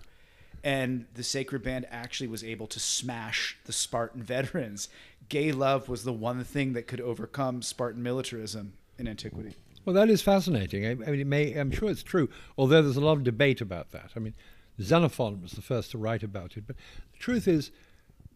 And 0.62 1.06
the 1.14 1.22
Sacred 1.22 1.62
Band 1.62 1.86
actually 1.90 2.28
was 2.28 2.44
able 2.44 2.66
to 2.68 2.80
smash 2.80 3.56
the 3.64 3.72
Spartan 3.72 4.22
veterans. 4.34 4.88
Gay 5.28 5.52
love 5.52 5.88
was 5.88 6.04
the 6.04 6.12
one 6.12 6.42
thing 6.44 6.72
that 6.74 6.86
could 6.86 7.00
overcome 7.00 7.62
Spartan 7.62 8.02
militarism 8.02 8.74
in 8.98 9.08
antiquity. 9.08 9.54
Well, 9.84 9.94
that 9.94 10.10
is 10.10 10.20
fascinating. 10.20 10.84
I, 10.84 10.90
I 10.90 10.94
mean, 10.94 11.20
it 11.20 11.26
may, 11.26 11.54
I'm 11.54 11.70
sure 11.70 11.90
it's 11.90 12.02
true, 12.02 12.28
although 12.58 12.82
there's 12.82 12.96
a 12.96 13.00
lot 13.00 13.12
of 13.12 13.24
debate 13.24 13.60
about 13.60 13.90
that. 13.92 14.10
I 14.16 14.18
mean, 14.18 14.34
Xenophon 14.80 15.40
was 15.40 15.52
the 15.52 15.62
first 15.62 15.90
to 15.92 15.98
write 15.98 16.22
about 16.22 16.56
it. 16.56 16.66
But 16.66 16.76
the 17.12 17.18
truth 17.18 17.48
is, 17.48 17.70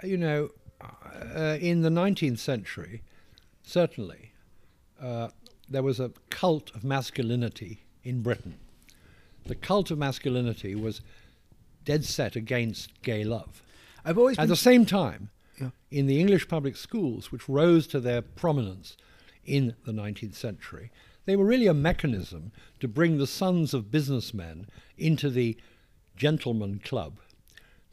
you 0.03 0.17
know, 0.17 0.51
uh, 0.81 1.59
in 1.61 1.83
the 1.83 1.91
19th 1.91 2.39
century, 2.39 3.03
certainly, 3.63 4.33
uh, 5.01 5.29
there 5.69 5.83
was 5.83 6.01
a 6.01 6.13
cult 6.31 6.75
of 6.75 6.85
masculinity 6.85 7.85
in 8.05 8.23
Britain. 8.23 8.57
The 9.47 9.55
cult 9.55 9.91
of 9.91 9.99
masculinity 9.99 10.75
was 10.75 11.01
dead 11.85 12.05
set 12.05 12.37
against 12.37 13.03
gay 13.03 13.25
love. 13.25 13.63
I've 14.05 14.19
always 14.19 14.39
At 14.39 14.49
the 14.49 14.57
same 14.57 14.85
time, 14.87 15.31
yeah. 15.61 15.71
in 15.91 16.07
the 16.07 16.21
English 16.21 16.49
public 16.49 16.77
schools, 16.77 17.33
which 17.33 17.49
rose 17.49 17.87
to 17.89 18.01
their 18.01 18.23
prominence 18.23 18.97
in 19.45 19.75
the 19.85 19.93
19th 19.93 20.35
century, 20.35 20.91
they 21.25 21.37
were 21.37 21.45
really 21.45 21.67
a 21.67 21.75
mechanism 21.75 22.53
to 22.81 22.89
bring 22.89 23.19
the 23.19 23.27
sons 23.27 23.75
of 23.75 23.91
businessmen 23.91 24.67
into 24.97 25.31
the 25.31 25.57
gentleman 26.17 26.81
club, 26.85 27.19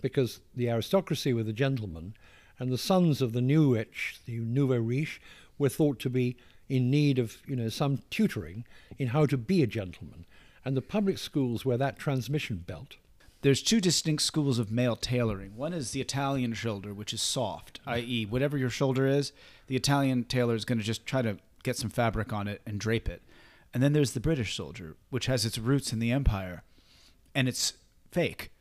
because 0.02 0.42
the 0.56 0.70
aristocracy 0.70 1.34
were 1.34 1.44
the 1.44 1.54
gentlemen, 1.54 2.14
and 2.58 2.72
the 2.72 2.78
sons 2.78 3.22
of 3.22 3.34
the 3.34 3.42
new 3.42 3.76
rich, 3.76 4.20
the 4.26 4.40
nouveau 4.40 4.80
riche, 4.80 5.22
were 5.60 5.70
thought 5.70 6.00
to 6.00 6.10
be 6.10 6.36
in 6.68 6.90
need 6.90 7.20
of 7.20 7.38
you 7.46 7.56
know 7.56 7.70
some 7.70 8.00
tutoring 8.10 8.66
in 8.98 9.10
how 9.10 9.28
to 9.28 9.38
be 9.38 9.62
a 9.62 9.68
gentleman, 9.68 10.26
and 10.66 10.76
the 10.76 10.82
public 10.82 11.20
schools 11.20 11.64
were 11.64 11.78
that 11.78 12.00
transmission 12.00 12.64
belt 12.66 12.96
there's 13.42 13.62
two 13.62 13.80
distinct 13.80 14.24
schools 14.24 14.60
of 14.60 14.72
male 14.72 14.96
tailoring. 14.96 15.56
One 15.56 15.74
is 15.74 15.92
the 15.92 16.02
Italian 16.02 16.54
shoulder, 16.54 16.94
which 16.94 17.14
is 17.14 17.22
soft, 17.22 17.80
i.e., 17.88 18.26
whatever 18.26 18.58
your 18.58 18.70
shoulder 18.70 19.08
is, 19.08 19.32
the 19.68 19.76
Italian 19.76 20.26
tailor 20.26 20.56
is 20.56 20.66
going 20.66 20.78
to 20.78 20.84
just 20.84 21.06
try 21.06 21.22
to 21.22 21.38
get 21.64 21.78
some 21.78 21.90
fabric 21.90 22.34
on 22.34 22.48
it 22.48 22.62
and 22.66 22.80
drape 22.80 23.08
it. 23.08 23.22
And 23.74 23.82
then 23.82 23.94
there's 23.94 24.12
the 24.12 24.20
British 24.20 24.56
soldier, 24.56 24.96
which 25.10 25.28
has 25.28 25.46
its 25.46 25.58
roots 25.58 25.94
in 25.94 26.00
the 26.00 26.12
empire, 26.12 26.64
and 27.34 27.48
it's 27.48 27.74
fake. 28.12 28.52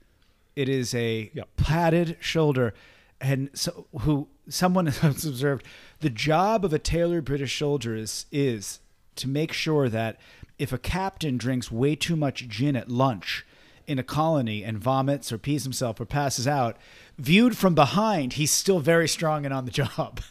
It 0.54 0.68
is 0.68 0.94
a 0.94 1.30
yep. 1.34 1.48
padded 1.56 2.16
shoulder, 2.20 2.74
and 3.20 3.50
so 3.54 3.86
who 4.00 4.28
someone 4.48 4.86
has 4.86 5.24
observed 5.24 5.64
the 6.00 6.10
job 6.10 6.64
of 6.64 6.72
a 6.72 6.78
tailored 6.78 7.24
British 7.24 7.58
soldier 7.58 7.94
is 7.94 8.26
is 8.30 8.80
to 9.16 9.28
make 9.28 9.52
sure 9.52 9.88
that 9.88 10.18
if 10.58 10.72
a 10.72 10.78
captain 10.78 11.36
drinks 11.36 11.70
way 11.70 11.94
too 11.94 12.16
much 12.16 12.48
gin 12.48 12.76
at 12.76 12.88
lunch 12.88 13.44
in 13.86 13.98
a 13.98 14.02
colony 14.02 14.62
and 14.62 14.78
vomits 14.78 15.32
or 15.32 15.38
pees 15.38 15.64
himself 15.64 16.00
or 16.00 16.04
passes 16.04 16.46
out, 16.46 16.76
viewed 17.16 17.56
from 17.56 17.74
behind, 17.74 18.34
he's 18.34 18.50
still 18.50 18.80
very 18.80 19.08
strong 19.08 19.44
and 19.44 19.54
on 19.54 19.64
the 19.64 19.70
job. 19.70 20.20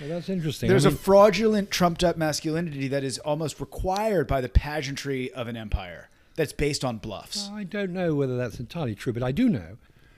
Well, 0.00 0.08
that's 0.08 0.30
interesting. 0.30 0.68
There's 0.68 0.86
I 0.86 0.88
mean, 0.88 0.96
a 0.96 1.00
fraudulent, 1.00 1.70
trumped 1.70 2.02
up 2.02 2.16
masculinity 2.16 2.88
that 2.88 3.04
is 3.04 3.18
almost 3.20 3.60
required 3.60 4.26
by 4.26 4.40
the 4.40 4.48
pageantry 4.48 5.32
of 5.32 5.46
an 5.46 5.56
empire 5.56 6.08
that's 6.34 6.52
based 6.52 6.84
on 6.84 6.98
bluffs. 6.98 7.48
I 7.52 7.62
don't 7.62 7.92
know 7.92 8.14
whether 8.14 8.36
that's 8.36 8.58
entirely 8.58 8.96
true, 8.96 9.12
but 9.12 9.22
I 9.22 9.30
do 9.30 9.48
know 9.48 9.76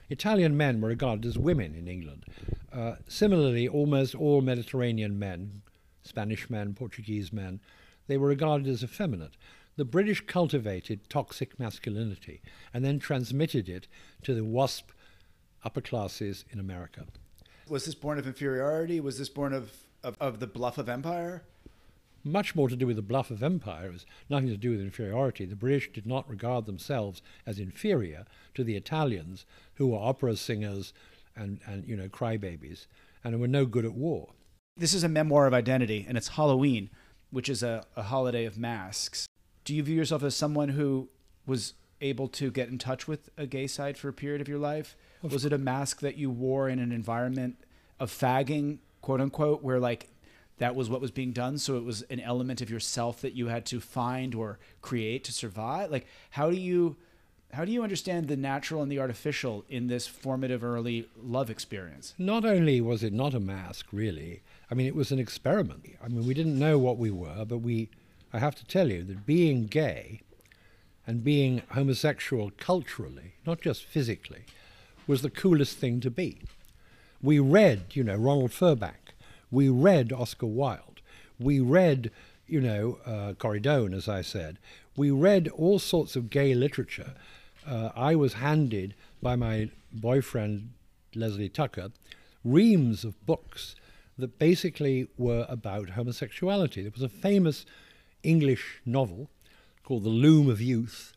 Italian 0.09 0.55
men 0.55 0.81
were 0.81 0.89
regarded 0.89 1.25
as 1.25 1.37
women 1.37 1.73
in 1.75 1.87
England. 1.87 2.25
Uh, 2.71 2.95
similarly, 3.07 3.67
almost 3.67 4.15
all 4.15 4.41
Mediterranean 4.41 5.17
men, 5.17 5.61
Spanish 6.03 6.49
men, 6.49 6.73
Portuguese 6.73 7.33
men, 7.33 7.59
they 8.07 8.17
were 8.17 8.27
regarded 8.27 8.67
as 8.67 8.83
effeminate. 8.83 9.37
The 9.77 9.85
British 9.85 10.25
cultivated 10.25 11.09
toxic 11.09 11.59
masculinity 11.59 12.41
and 12.73 12.85
then 12.85 12.99
transmitted 12.99 13.67
it 13.67 13.87
to 14.23 14.33
the 14.33 14.43
WASP 14.43 14.91
upper 15.63 15.81
classes 15.81 16.45
in 16.49 16.59
America. 16.59 17.05
Was 17.67 17.85
this 17.85 17.95
born 17.95 18.19
of 18.19 18.27
inferiority? 18.27 18.99
Was 18.99 19.17
this 19.17 19.29
born 19.29 19.53
of, 19.53 19.71
of, 20.03 20.15
of 20.21 20.39
the 20.39 20.47
bluff 20.47 20.77
of 20.77 20.87
empire? 20.87 21.43
Much 22.25 22.55
more 22.55 22.67
to 22.67 22.75
do 22.75 22.87
with 22.87 22.95
the 22.95 23.01
bluff 23.01 23.31
of 23.31 23.43
empire. 23.43 23.87
It 23.87 23.93
was 23.93 24.05
nothing 24.29 24.49
to 24.49 24.57
do 24.57 24.71
with 24.71 24.81
inferiority. 24.81 25.45
The 25.45 25.55
British 25.55 25.91
did 25.93 26.05
not 26.05 26.29
regard 26.29 26.65
themselves 26.65 27.21
as 27.45 27.59
inferior 27.59 28.25
to 28.55 28.63
the 28.63 28.75
Italians, 28.75 29.45
who 29.75 29.87
were 29.87 29.99
opera 29.99 30.35
singers 30.35 30.91
and, 31.35 31.59
and 31.65 31.87
you 31.87 31.95
know, 31.95 32.09
crybabies, 32.09 32.87
and 33.23 33.39
were 33.39 33.47
no 33.47 33.65
good 33.65 33.85
at 33.85 33.93
war. 33.93 34.29
This 34.75 34.93
is 34.93 35.03
a 35.03 35.09
memoir 35.09 35.47
of 35.47 35.53
identity, 35.53 36.05
and 36.07 36.17
it's 36.17 36.29
Halloween, 36.29 36.89
which 37.29 37.47
is 37.47 37.63
a, 37.63 37.85
a 37.95 38.03
holiday 38.03 38.45
of 38.45 38.57
masks 38.57 39.27
do 39.65 39.73
you 39.73 39.83
view 39.83 39.95
yourself 39.95 40.23
as 40.23 40.35
someone 40.35 40.69
who 40.69 41.09
was 41.45 41.73
able 41.99 42.27
to 42.27 42.51
get 42.51 42.69
in 42.69 42.77
touch 42.77 43.07
with 43.07 43.29
a 43.35 43.47
gay 43.47 43.67
side 43.67 43.97
for 43.97 44.07
a 44.07 44.13
period 44.13 44.39
of 44.39 44.47
your 44.47 44.59
life? 44.59 44.95
Was 45.21 45.43
it 45.43 45.51
a 45.51 45.57
mask 45.57 46.01
that 46.01 46.17
you 46.17 46.29
wore 46.29 46.69
in 46.69 46.77
an 46.77 46.91
environment 46.91 47.57
of 47.99 48.11
fagging, 48.11 48.77
quote 49.01 49.19
unquote, 49.19 49.63
where 49.63 49.79
like 49.79 50.09
that 50.57 50.75
was 50.75 50.89
what 50.89 51.01
was 51.01 51.11
being 51.11 51.31
done? 51.31 51.57
So 51.57 51.77
it 51.77 51.83
was 51.83 52.01
an 52.03 52.19
element 52.19 52.61
of 52.61 52.69
yourself 52.69 53.21
that 53.21 53.33
you 53.33 53.47
had 53.47 53.65
to 53.67 53.79
find 53.79 54.33
or 54.33 54.59
create 54.81 55.23
to 55.25 55.31
survive? 55.33 55.91
Like, 55.91 56.07
how 56.31 56.49
do 56.49 56.57
you. 56.57 56.97
How 57.53 57.63
do 57.63 57.71
you 57.71 57.83
understand 57.83 58.27
the 58.27 58.35
natural 58.35 58.81
and 58.81 58.91
the 58.91 58.99
artificial 58.99 59.63
in 59.69 59.87
this 59.87 60.07
formative 60.07 60.61
early 60.61 61.07
love 61.15 61.49
experience? 61.49 62.13
Not 62.17 62.43
only 62.43 62.81
was 62.81 63.01
it 63.01 63.13
not 63.13 63.33
a 63.33 63.39
mask, 63.39 63.85
really, 63.93 64.41
I 64.69 64.73
mean, 64.73 64.87
it 64.87 64.95
was 64.95 65.11
an 65.11 65.19
experiment. 65.19 65.85
I 66.03 66.09
mean, 66.09 66.27
we 66.27 66.33
didn't 66.33 66.59
know 66.59 66.77
what 66.77 66.97
we 66.97 67.11
were, 67.11 67.45
but 67.45 67.59
we 67.59 67.89
I 68.33 68.39
have 68.39 68.55
to 68.55 68.65
tell 68.65 68.91
you 68.91 69.03
that 69.05 69.25
being 69.25 69.67
gay 69.67 70.19
and 71.07 71.23
being 71.23 71.61
homosexual 71.69 72.51
culturally, 72.57 73.35
not 73.45 73.61
just 73.61 73.85
physically, 73.85 74.43
was 75.07 75.21
the 75.21 75.29
coolest 75.29 75.77
thing 75.77 76.01
to 76.01 76.11
be. 76.11 76.39
We 77.21 77.39
read, 77.39 77.85
you 77.93 78.03
know, 78.03 78.15
Ronald 78.15 78.51
Firbank. 78.51 79.04
We 79.51 79.69
read 79.69 80.11
Oscar 80.11 80.47
Wilde. 80.47 81.01
We 81.39 81.59
read, 81.59 82.11
you 82.47 82.61
know, 82.61 82.99
uh, 83.05 83.33
as 83.93 84.07
I 84.07 84.21
said. 84.21 84.57
We 84.95 85.11
read 85.11 85.47
all 85.49 85.79
sorts 85.79 86.15
of 86.15 86.29
gay 86.29 86.53
literature. 86.53 87.13
Uh, 87.67 87.89
I 87.95 88.15
was 88.15 88.33
handed 88.33 88.95
by 89.21 89.35
my 89.35 89.69
boyfriend, 89.91 90.71
Leslie 91.15 91.49
Tucker, 91.49 91.91
reams 92.43 93.03
of 93.03 93.25
books 93.25 93.75
that 94.17 94.39
basically 94.39 95.07
were 95.17 95.45
about 95.49 95.91
homosexuality. 95.91 96.83
There 96.83 96.91
was 96.91 97.01
a 97.01 97.09
famous 97.09 97.65
English 98.23 98.81
novel 98.85 99.29
called 99.83 100.03
The 100.03 100.09
Loom 100.09 100.49
of 100.49 100.61
Youth, 100.61 101.13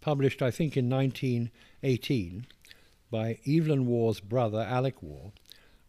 published, 0.00 0.42
I 0.42 0.50
think, 0.50 0.76
in 0.76 0.88
1918 0.88 2.46
by 3.10 3.38
Evelyn 3.46 3.86
Waugh's 3.86 4.20
brother, 4.20 4.60
Alec 4.60 5.02
Waugh, 5.02 5.30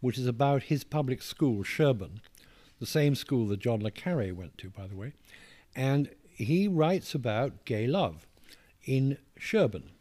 which 0.03 0.17
is 0.17 0.27
about 0.27 0.63
his 0.63 0.83
public 0.83 1.22
school, 1.22 1.63
Sherborne, 1.63 2.19
the 2.81 2.86
same 2.86 3.15
school 3.15 3.48
that 3.48 3.62
John 3.62 3.81
le 3.81 3.89
Carre 3.89 4.33
went 4.33 4.57
to, 4.57 4.69
by 4.69 4.86
the 4.86 4.98
way. 4.98 5.13
And 5.77 6.10
he 6.29 6.67
writes 6.67 7.15
about 7.15 7.63
gay 7.63 7.88
love 7.88 8.27
in 8.83 9.17
Sherborne. 9.38 9.91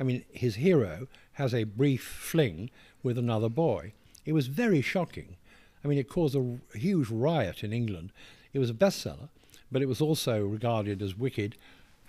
I 0.00 0.02
mean, 0.02 0.24
his 0.32 0.56
hero 0.56 1.06
has 1.34 1.54
a 1.54 1.62
brief 1.62 2.02
fling 2.02 2.70
with 3.04 3.16
another 3.16 3.48
boy. 3.48 3.92
It 4.26 4.32
was 4.32 4.48
very 4.48 4.82
shocking. 4.82 5.36
I 5.84 5.86
mean, 5.86 5.98
it 5.98 6.08
caused 6.08 6.34
a 6.34 6.58
huge 6.76 7.08
riot 7.08 7.62
in 7.62 7.72
England. 7.72 8.10
It 8.52 8.58
was 8.58 8.70
a 8.70 8.74
bestseller, 8.74 9.28
but 9.70 9.82
it 9.82 9.86
was 9.86 10.00
also 10.00 10.44
regarded 10.44 11.00
as 11.00 11.16
wicked 11.16 11.56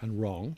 and 0.02 0.20
wrong. 0.20 0.58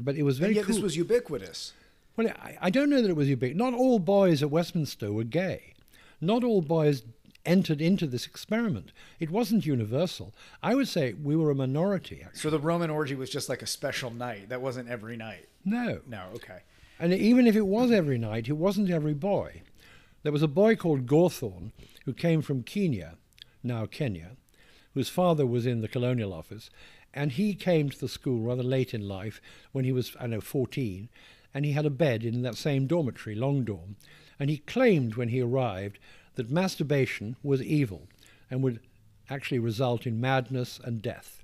But 0.00 0.16
it 0.16 0.24
was 0.24 0.40
very. 0.40 0.48
And 0.48 0.56
yet, 0.56 0.64
cool. 0.64 0.74
this 0.74 0.82
was 0.82 0.96
ubiquitous. 0.96 1.74
Well, 2.16 2.26
I, 2.26 2.58
I 2.60 2.70
don't 2.70 2.90
know 2.90 3.02
that 3.02 3.10
it 3.10 3.16
was 3.16 3.28
ubiquitous. 3.28 3.56
Not 3.56 3.74
all 3.74 4.00
boys 4.00 4.42
at 4.42 4.50
Westminster 4.50 5.12
were 5.12 5.22
gay. 5.22 5.73
Not 6.20 6.44
all 6.44 6.62
boys 6.62 7.02
entered 7.46 7.80
into 7.80 8.06
this 8.06 8.26
experiment. 8.26 8.92
It 9.20 9.30
wasn't 9.30 9.66
universal. 9.66 10.34
I 10.62 10.74
would 10.74 10.88
say 10.88 11.12
we 11.12 11.36
were 11.36 11.50
a 11.50 11.54
minority. 11.54 12.22
Actually. 12.24 12.40
So 12.40 12.50
the 12.50 12.58
Roman 12.58 12.90
orgy 12.90 13.14
was 13.14 13.30
just 13.30 13.48
like 13.48 13.62
a 13.62 13.66
special 13.66 14.10
night. 14.10 14.48
That 14.48 14.62
wasn't 14.62 14.88
every 14.88 15.16
night. 15.16 15.48
No. 15.64 16.00
No. 16.06 16.24
Okay. 16.34 16.60
And 16.98 17.12
even 17.12 17.46
if 17.46 17.56
it 17.56 17.66
was 17.66 17.90
every 17.90 18.18
night, 18.18 18.48
it 18.48 18.54
wasn't 18.54 18.90
every 18.90 19.14
boy. 19.14 19.62
There 20.22 20.32
was 20.32 20.42
a 20.42 20.48
boy 20.48 20.76
called 20.76 21.06
Gawthorne 21.06 21.72
who 22.04 22.14
came 22.14 22.40
from 22.40 22.62
Kenya, 22.62 23.16
now 23.62 23.84
Kenya, 23.86 24.36
whose 24.94 25.08
father 25.08 25.44
was 25.44 25.66
in 25.66 25.80
the 25.80 25.88
colonial 25.88 26.32
office, 26.32 26.70
and 27.12 27.32
he 27.32 27.54
came 27.54 27.90
to 27.90 27.98
the 27.98 28.08
school 28.08 28.40
rather 28.40 28.62
late 28.62 28.94
in 28.94 29.06
life 29.06 29.40
when 29.72 29.84
he 29.84 29.92
was, 29.92 30.16
I 30.18 30.26
know, 30.26 30.40
14, 30.40 31.08
and 31.52 31.64
he 31.64 31.72
had 31.72 31.86
a 31.86 31.90
bed 31.90 32.24
in 32.24 32.42
that 32.42 32.56
same 32.56 32.86
dormitory, 32.86 33.34
Long 33.34 33.64
Dorm, 33.64 33.96
and 34.38 34.50
he 34.50 34.58
claimed 34.58 35.14
when 35.14 35.28
he 35.28 35.40
arrived 35.40 35.98
that 36.34 36.50
masturbation 36.50 37.36
was 37.42 37.62
evil, 37.62 38.08
and 38.50 38.62
would 38.62 38.80
actually 39.30 39.58
result 39.58 40.06
in 40.06 40.20
madness 40.20 40.80
and 40.84 41.00
death. 41.00 41.42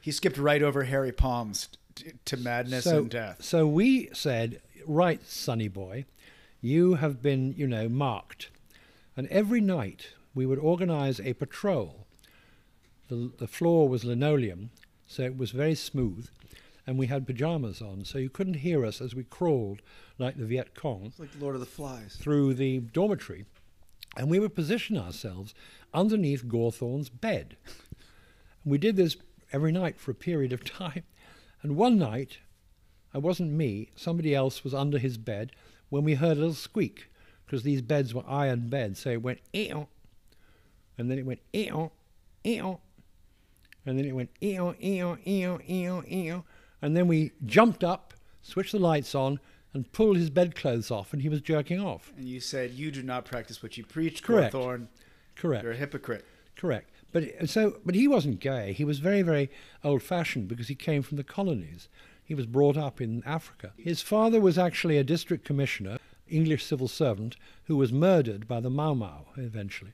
He 0.00 0.12
skipped 0.12 0.38
right 0.38 0.62
over 0.62 0.84
Harry 0.84 1.12
Palms 1.12 1.68
t- 1.94 2.12
to 2.24 2.36
madness 2.36 2.84
so, 2.84 2.98
and 2.98 3.10
death. 3.10 3.42
So 3.42 3.66
we 3.66 4.10
said, 4.12 4.60
right, 4.86 5.24
sonny 5.26 5.68
boy, 5.68 6.04
you 6.60 6.94
have 6.94 7.22
been, 7.22 7.54
you 7.56 7.66
know, 7.66 7.88
marked. 7.88 8.50
And 9.16 9.26
every 9.28 9.60
night 9.60 10.08
we 10.34 10.46
would 10.46 10.58
organize 10.58 11.20
a 11.20 11.32
patrol. 11.34 12.06
The, 13.08 13.32
the 13.38 13.48
floor 13.48 13.88
was 13.88 14.04
linoleum, 14.04 14.70
so 15.06 15.22
it 15.22 15.36
was 15.36 15.50
very 15.50 15.74
smooth, 15.74 16.28
and 16.88 16.98
we 16.98 17.06
had 17.06 17.26
pajamas 17.26 17.82
on, 17.82 18.02
so 18.02 18.16
you 18.16 18.30
couldn't 18.30 18.54
hear 18.54 18.82
us 18.82 19.02
as 19.02 19.14
we 19.14 19.22
crawled 19.22 19.82
like 20.16 20.38
the 20.38 20.46
Viet 20.46 20.74
Cong 20.74 21.04
It's 21.04 21.18
like 21.18 21.28
Lord 21.38 21.54
of 21.54 21.60
the 21.60 21.66
Flies. 21.66 22.16
through 22.18 22.54
the 22.54 22.78
dormitory, 22.78 23.44
and 24.16 24.30
we 24.30 24.38
would 24.38 24.54
position 24.54 24.96
ourselves 24.96 25.54
underneath 25.92 26.48
Gawthorne's 26.48 27.10
bed. 27.10 27.58
And 28.64 28.72
we 28.72 28.78
did 28.78 28.96
this 28.96 29.18
every 29.52 29.70
night 29.70 30.00
for 30.00 30.12
a 30.12 30.14
period 30.14 30.50
of 30.50 30.64
time. 30.78 31.02
And 31.62 31.76
one 31.76 31.98
night, 31.98 32.38
it 33.14 33.20
wasn't 33.20 33.52
me, 33.52 33.90
somebody 33.94 34.34
else 34.34 34.64
was 34.64 34.72
under 34.72 34.96
his 34.98 35.18
bed 35.18 35.52
when 35.90 36.04
we 36.04 36.14
heard 36.14 36.38
a 36.38 36.40
little 36.40 36.54
squeak, 36.54 37.10
because 37.44 37.64
these 37.64 37.82
beds 37.82 38.14
were 38.14 38.24
iron 38.26 38.70
beds, 38.70 39.00
so 39.00 39.10
it 39.10 39.22
went 39.22 39.40
eon, 39.54 39.88
and 40.96 41.10
then 41.10 41.18
it 41.18 41.26
went 41.26 41.40
eon, 41.54 41.90
eon, 42.46 42.78
and 43.84 43.98
then 43.98 44.06
it 44.06 44.12
went 44.12 44.30
eon, 44.42 44.74
eon, 44.82 45.18
eon, 45.26 45.60
eon, 45.68 46.04
eon, 46.10 46.44
and 46.80 46.96
then 46.96 47.08
we 47.08 47.32
jumped 47.44 47.82
up, 47.84 48.14
switched 48.42 48.72
the 48.72 48.78
lights 48.78 49.14
on, 49.14 49.40
and 49.74 49.92
pulled 49.92 50.16
his 50.16 50.30
bedclothes 50.30 50.90
off, 50.90 51.12
and 51.12 51.22
he 51.22 51.28
was 51.28 51.40
jerking 51.40 51.80
off. 51.80 52.12
And 52.16 52.28
you 52.28 52.40
said, 52.40 52.72
You 52.72 52.90
do 52.90 53.02
not 53.02 53.24
practice 53.24 53.62
what 53.62 53.76
you 53.76 53.84
preach, 53.84 54.22
Correct. 54.22 54.54
Gawthorne. 54.54 54.88
Correct. 55.36 55.62
You're 55.62 55.72
a 55.72 55.76
hypocrite. 55.76 56.24
Correct. 56.56 56.90
But 57.12 57.48
so, 57.48 57.78
but 57.84 57.94
he 57.94 58.08
wasn't 58.08 58.40
gay. 58.40 58.72
He 58.72 58.84
was 58.84 58.98
very, 58.98 59.22
very 59.22 59.50
old-fashioned 59.82 60.48
because 60.48 60.68
he 60.68 60.74
came 60.74 61.02
from 61.02 61.16
the 61.16 61.24
colonies. 61.24 61.88
He 62.22 62.34
was 62.34 62.46
brought 62.46 62.76
up 62.76 63.00
in 63.00 63.22
Africa. 63.24 63.72
His 63.78 64.02
father 64.02 64.40
was 64.40 64.58
actually 64.58 64.98
a 64.98 65.04
district 65.04 65.44
commissioner, 65.44 65.98
English 66.28 66.64
civil 66.64 66.88
servant, 66.88 67.36
who 67.64 67.76
was 67.76 67.92
murdered 67.92 68.46
by 68.46 68.60
the 68.60 68.68
Mau 68.68 68.92
Mau 68.92 69.26
eventually. 69.36 69.92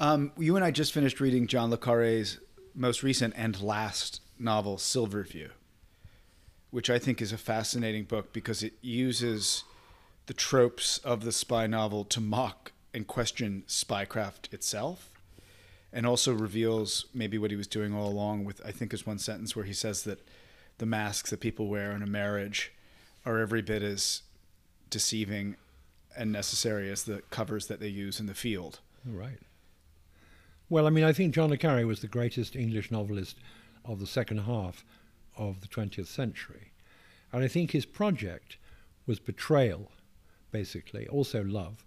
Um, 0.00 0.32
you 0.38 0.56
and 0.56 0.64
I 0.64 0.70
just 0.70 0.92
finished 0.92 1.20
reading 1.20 1.46
John 1.46 1.70
Le 1.70 1.78
Carre's 1.78 2.38
most 2.74 3.02
recent 3.02 3.34
and 3.36 3.60
last 3.60 4.20
novel, 4.38 4.78
Silverview, 4.78 5.48
which 6.70 6.90
I 6.90 6.98
think 6.98 7.20
is 7.20 7.32
a 7.32 7.38
fascinating 7.38 8.04
book 8.04 8.32
because 8.32 8.62
it 8.62 8.74
uses 8.80 9.64
the 10.26 10.34
tropes 10.34 10.98
of 10.98 11.24
the 11.24 11.32
spy 11.32 11.66
novel 11.66 12.04
to 12.04 12.20
mock 12.20 12.72
and 12.92 13.06
question 13.06 13.64
spycraft 13.66 14.52
itself, 14.52 15.10
and 15.92 16.06
also 16.06 16.32
reveals 16.34 17.06
maybe 17.14 17.38
what 17.38 17.50
he 17.50 17.56
was 17.56 17.66
doing 17.66 17.94
all 17.94 18.08
along. 18.08 18.44
With 18.44 18.60
I 18.64 18.72
think 18.72 18.90
there's 18.90 19.06
one 19.06 19.18
sentence 19.18 19.56
where 19.56 19.64
he 19.64 19.72
says 19.72 20.02
that 20.04 20.26
the 20.78 20.86
masks 20.86 21.30
that 21.30 21.40
people 21.40 21.68
wear 21.68 21.92
in 21.92 22.02
a 22.02 22.06
marriage 22.06 22.72
are 23.24 23.38
every 23.38 23.62
bit 23.62 23.82
as 23.82 24.22
deceiving 24.90 25.56
and 26.16 26.32
necessary 26.32 26.90
as 26.90 27.04
the 27.04 27.22
covers 27.30 27.66
that 27.66 27.80
they 27.80 27.88
use 27.88 28.20
in 28.20 28.26
the 28.26 28.34
field. 28.34 28.80
Right. 29.04 29.38
Well, 30.68 30.86
I 30.86 30.90
mean, 30.90 31.04
I 31.04 31.12
think 31.12 31.34
John 31.34 31.50
le 31.50 31.56
Carre 31.56 31.86
was 31.86 32.00
the 32.00 32.06
greatest 32.08 32.54
English 32.54 32.90
novelist 32.90 33.36
of 33.88 33.98
the 33.98 34.06
second 34.06 34.38
half 34.38 34.84
of 35.36 35.60
the 35.60 35.66
20th 35.66 36.06
century. 36.06 36.72
And 37.32 37.42
I 37.42 37.48
think 37.48 37.70
his 37.70 37.86
project 37.86 38.58
was 39.06 39.18
betrayal, 39.18 39.90
basically, 40.52 41.08
also 41.08 41.42
love. 41.42 41.84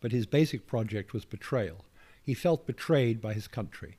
But 0.00 0.12
his 0.12 0.26
basic 0.26 0.66
project 0.66 1.12
was 1.12 1.24
betrayal. 1.24 1.84
He 2.22 2.32
felt 2.32 2.66
betrayed 2.66 3.20
by 3.20 3.34
his 3.34 3.48
country. 3.48 3.98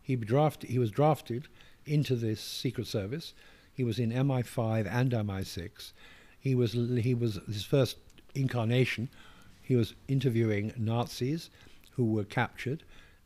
He, 0.00 0.16
draft, 0.16 0.62
he 0.62 0.78
was 0.78 0.90
drafted 0.90 1.48
into 1.84 2.16
this 2.16 2.40
Secret 2.40 2.86
Service. 2.86 3.34
He 3.74 3.84
was 3.84 3.98
in 3.98 4.12
MI5 4.12 4.86
and 4.90 5.12
MI6. 5.12 5.92
He 6.38 6.54
was, 6.54 6.72
he 6.72 7.14
was 7.14 7.40
his 7.46 7.64
first 7.64 7.98
incarnation. 8.34 9.08
He 9.60 9.76
was 9.76 9.94
interviewing 10.08 10.72
Nazis 10.76 11.50
who 11.92 12.04
were 12.04 12.24
captured 12.24 12.84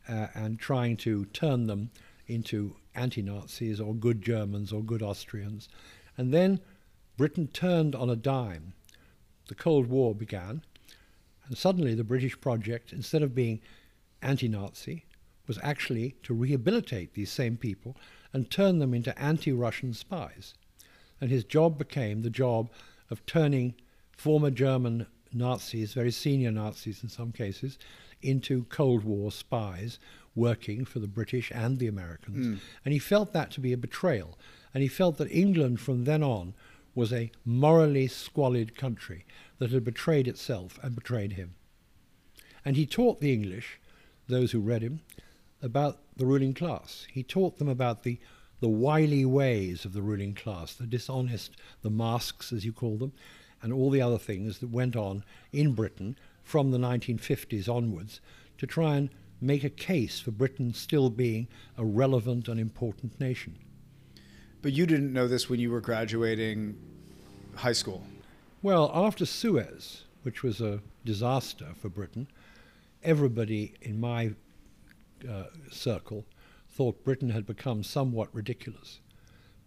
uh, 0.09 0.27
and 0.33 0.59
trying 0.59 0.97
to 0.97 1.25
turn 1.25 1.67
them 1.67 1.89
into 2.27 2.75
anti 2.93 3.21
Nazis 3.21 3.79
or 3.79 3.95
good 3.95 4.21
Germans 4.21 4.71
or 4.71 4.83
good 4.83 5.01
Austrians. 5.01 5.69
And 6.17 6.33
then 6.33 6.59
Britain 7.15 7.47
turned 7.47 7.95
on 7.95 8.09
a 8.09 8.15
dime. 8.15 8.73
The 9.47 9.55
Cold 9.55 9.87
War 9.87 10.13
began, 10.13 10.63
and 11.47 11.57
suddenly 11.57 11.95
the 11.95 12.03
British 12.03 12.39
project, 12.39 12.91
instead 12.91 13.23
of 13.23 13.33
being 13.33 13.61
anti 14.21 14.47
Nazi, 14.47 15.05
was 15.47 15.59
actually 15.63 16.15
to 16.23 16.33
rehabilitate 16.33 17.13
these 17.13 17.31
same 17.31 17.57
people 17.57 17.95
and 18.33 18.51
turn 18.51 18.79
them 18.79 18.93
into 18.93 19.17
anti 19.19 19.51
Russian 19.51 19.93
spies. 19.93 20.53
And 21.21 21.31
his 21.31 21.43
job 21.43 21.77
became 21.77 22.21
the 22.21 22.29
job 22.29 22.69
of 23.09 23.25
turning 23.25 23.75
former 24.11 24.51
German 24.51 25.07
Nazis, 25.33 25.93
very 25.93 26.11
senior 26.11 26.51
Nazis 26.51 27.03
in 27.03 27.09
some 27.09 27.31
cases, 27.31 27.77
into 28.21 28.65
Cold 28.65 29.03
War 29.03 29.31
spies 29.31 29.99
working 30.37 30.85
for 30.85 30.99
the 30.99 31.07
British 31.07 31.51
and 31.53 31.79
the 31.79 31.87
Americans. 31.87 32.47
Mm. 32.47 32.59
And 32.85 32.93
he 32.93 32.99
felt 32.99 33.33
that 33.33 33.51
to 33.51 33.59
be 33.59 33.73
a 33.73 33.77
betrayal. 33.77 34.37
And 34.73 34.83
he 34.83 34.87
felt 34.87 35.17
that 35.17 35.31
England 35.31 35.81
from 35.81 36.05
then 36.05 36.23
on 36.23 36.53
was 36.95 37.11
a 37.11 37.31
morally 37.43 38.07
squalid 38.07 38.77
country 38.77 39.25
that 39.57 39.71
had 39.71 39.83
betrayed 39.83 40.27
itself 40.27 40.79
and 40.81 40.95
betrayed 40.95 41.33
him. 41.33 41.55
And 42.63 42.75
he 42.75 42.85
taught 42.85 43.19
the 43.19 43.33
English, 43.33 43.79
those 44.27 44.51
who 44.51 44.59
read 44.59 44.81
him, 44.81 45.01
about 45.61 45.99
the 46.15 46.25
ruling 46.25 46.53
class. 46.53 47.07
He 47.11 47.23
taught 47.23 47.57
them 47.57 47.67
about 47.67 48.03
the, 48.03 48.19
the 48.59 48.67
wily 48.67 49.25
ways 49.25 49.85
of 49.85 49.93
the 49.93 50.01
ruling 50.01 50.35
class, 50.35 50.73
the 50.73 50.85
dishonest, 50.85 51.55
the 51.81 51.89
masks, 51.89 52.53
as 52.53 52.65
you 52.65 52.73
call 52.73 52.97
them, 52.97 53.13
and 53.61 53.73
all 53.73 53.89
the 53.89 54.01
other 54.01 54.17
things 54.19 54.59
that 54.59 54.69
went 54.69 54.95
on 54.95 55.23
in 55.51 55.73
Britain 55.73 56.17
from 56.43 56.71
the 56.71 56.77
1950s 56.77 57.67
onwards 57.67 58.21
to 58.57 58.67
try 58.67 58.95
and 58.95 59.09
make 59.39 59.63
a 59.63 59.69
case 59.69 60.19
for 60.19 60.31
Britain 60.31 60.73
still 60.73 61.09
being 61.09 61.47
a 61.77 61.85
relevant 61.85 62.47
and 62.47 62.59
important 62.59 63.19
nation. 63.19 63.57
But 64.61 64.73
you 64.73 64.85
didn't 64.85 65.13
know 65.13 65.27
this 65.27 65.49
when 65.49 65.59
you 65.59 65.71
were 65.71 65.81
graduating 65.81 66.77
high 67.55 67.73
school. 67.73 68.03
Well, 68.61 68.91
after 68.93 69.25
Suez, 69.25 70.03
which 70.23 70.43
was 70.43 70.61
a 70.61 70.81
disaster 71.05 71.67
for 71.79 71.89
Britain, 71.89 72.27
everybody 73.03 73.75
in 73.81 73.99
my 73.99 74.33
uh, 75.27 75.45
circle 75.71 76.25
thought 76.69 77.03
Britain 77.03 77.29
had 77.29 77.45
become 77.45 77.83
somewhat 77.83 78.33
ridiculous. 78.33 78.99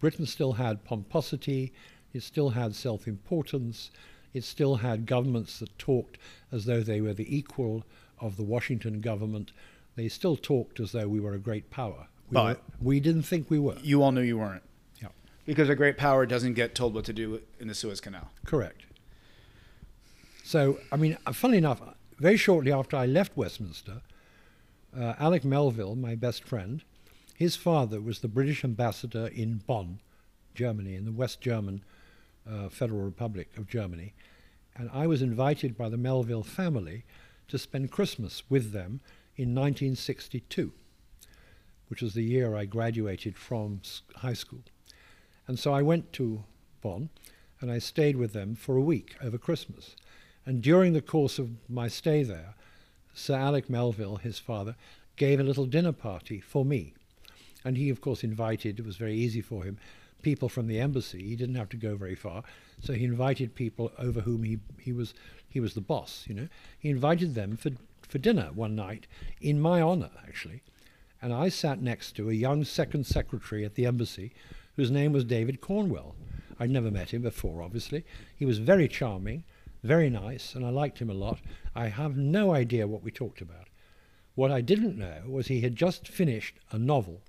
Britain 0.01 0.27
still 0.27 0.55
had 0.55 0.85
pomposity, 0.85 1.73
it 2.13 2.23
still 2.23 2.51
had 2.51 2.75
self 2.75 3.07
importance, 3.07 3.91
it 4.33 4.45
still 4.45 4.77
had 4.77 5.07
governments 5.07 5.59
that 5.59 5.77
talked 5.79 6.19
as 6.53 6.65
though 6.65 6.83
they 6.83 7.01
were 7.01 7.15
the 7.15 7.37
equal 7.37 7.85
of 8.21 8.37
the 8.37 8.43
Washington 8.43 9.01
government. 9.01 9.53
They 9.97 10.09
still 10.09 10.37
talked 10.37 10.81
as 10.81 10.93
though 10.93 11.09
we 11.09 11.21
were 11.21 11.35
a 11.35 11.39
great 11.39 11.71
power. 11.71 12.07
We, 12.31 12.35
But- 12.35 12.59
were, 12.59 12.63
we 12.81 13.01
didn't 13.01 13.23
think 13.23 13.51
we 13.51 13.59
were. 13.59 13.77
You 13.83 14.03
all 14.03 14.13
knew 14.13 14.21
you 14.23 14.39
weren't. 14.39 14.63
Yeah. 15.03 15.09
Because 15.47 15.69
a 15.69 15.75
great 15.75 15.97
power 15.99 16.27
doesn't 16.27 16.55
get 16.55 16.75
told 16.75 16.95
what 16.95 17.05
to 17.07 17.13
do 17.13 17.41
in 17.59 17.69
the 17.69 17.75
Suez 17.75 18.01
Canal. 18.01 18.31
Correct. 18.45 18.85
So, 20.45 20.79
I 20.91 20.97
mean, 20.97 21.17
uh, 21.27 21.33
funnily 21.33 21.59
enough, 21.59 21.81
very 22.19 22.37
shortly 22.37 22.73
after 22.73 22.97
I 22.97 23.07
left 23.07 23.37
Westminster, 23.37 24.03
uh, 24.97 25.15
Alec 25.19 25.45
Melville, 25.45 25.95
my 25.95 26.15
best 26.15 26.45
friend, 26.45 26.83
his 27.37 27.57
father 27.57 28.01
was 28.01 28.19
the 28.19 28.29
British 28.29 28.65
ambassador 28.65 29.29
in 29.29 29.63
Bonn, 29.67 30.01
Germany, 30.55 30.95
in 30.97 31.05
the 31.05 31.13
West 31.13 31.41
German 31.41 31.83
uh, 32.51 32.69
Federal 32.69 33.01
Republic 33.03 33.49
of 33.57 33.69
Germany. 33.69 34.13
And 34.77 34.91
I 34.93 35.07
was 35.07 35.23
invited 35.23 35.77
by 35.77 35.89
the 35.89 35.97
Melville 35.97 36.43
family 36.43 37.05
to 37.51 37.59
spend 37.59 37.91
Christmas 37.91 38.43
with 38.49 38.73
them 38.73 39.01
in 39.37 39.55
1962, 39.55 40.73
which 41.89 42.03
was 42.03 42.15
the 42.15 42.25
year 42.25 42.57
I 42.57 42.65
graduated 42.65 43.37
from 43.37 43.81
high 44.17 44.35
school. 44.35 44.63
And 45.47 45.59
so 45.59 45.73
I 45.73 45.83
went 45.83 46.13
to 46.15 46.45
Bonn 46.81 47.11
and 47.61 47.71
I 47.71 47.79
stayed 47.79 48.17
with 48.17 48.33
them 48.33 48.55
for 48.55 48.77
a 48.77 48.83
week 48.83 49.17
over 49.23 49.37
Christmas. 49.37 49.97
And 50.47 50.63
during 50.63 50.93
the 50.93 51.03
course 51.03 51.39
of 51.39 51.51
my 51.69 51.89
stay 51.89 52.23
there, 52.23 52.55
Sir 53.13 53.35
Alec 53.35 53.69
Melville, 53.69 54.17
his 54.17 54.39
father, 54.39 54.77
gave 55.17 55.41
a 55.41 55.45
little 55.45 55.67
dinner 55.67 55.93
party 55.93 56.41
for 56.41 56.65
me. 56.65 56.95
And 57.65 57.77
he, 57.77 57.91
of 57.91 58.01
course, 58.01 58.25
invited, 58.25 58.79
it 58.79 58.87
was 58.87 58.97
very 58.97 59.15
easy 59.15 59.43
for 59.43 59.65
him, 59.65 59.79
people 60.23 60.49
from 60.49 60.67
the 60.67 60.81
embassy. 60.81 61.23
He 61.23 61.37
didn't 61.37 61.57
have 61.57 61.69
to 61.71 61.77
go 61.77 61.97
very 61.97 62.15
far. 62.15 62.43
So 62.81 62.95
he 62.95 63.05
invited 63.05 63.55
people 63.55 63.93
over 63.99 64.21
whom 64.21 64.45
he, 64.45 64.59
he, 64.79 64.93
was, 64.93 65.13
he 65.51 65.61
was 65.61 65.75
the 65.75 65.81
boss, 65.81 66.25
you 66.27 66.35
know. 66.35 66.49
He 66.79 66.89
invited 66.89 67.35
them 67.35 67.57
for, 67.57 67.71
for 68.09 68.19
dinner 68.19 68.51
one 68.55 68.75
night 68.75 69.07
in 69.41 69.61
my 69.61 69.83
honor, 69.83 70.11
actually. 70.27 70.63
And 71.21 71.33
I 71.33 71.49
sat 71.49 71.83
next 71.83 72.13
to 72.17 72.31
a 72.31 72.35
young 72.35 72.65
second 72.65 73.05
secretary 73.05 73.65
at 73.65 73.75
the 73.75 73.85
embassy 73.85 74.33
whose 74.77 74.91
name 74.91 75.13
was 75.13 75.25
David 75.25 75.61
Cornwell. 75.61 76.15
I'd 76.59 76.71
never 76.71 76.91
met 76.91 77.11
him 77.11 77.23
before, 77.23 77.63
obviously. 77.63 78.05
He 78.37 78.47
was 78.47 78.59
very 78.59 78.89
charming, 78.89 79.45
very 79.83 80.09
nice, 80.09 80.55
and 80.55 80.65
I 80.65 80.71
liked 80.71 80.99
him 80.99 81.11
a 81.11 81.15
lot. 81.15 81.41
I 81.75 81.89
have 81.89 82.17
no 82.17 82.55
idea 82.55 82.87
what 82.87 83.03
we 83.03 83.11
talked 83.11 83.41
about. 83.41 83.69
What 84.35 84.51
I 84.51 84.61
didn't 84.61 84.97
know 84.97 85.23
was 85.27 85.49
he 85.49 85.61
had 85.63 85.75
just 85.75 86.07
finished 86.07 86.55
a 86.71 86.79
novel 86.79 87.21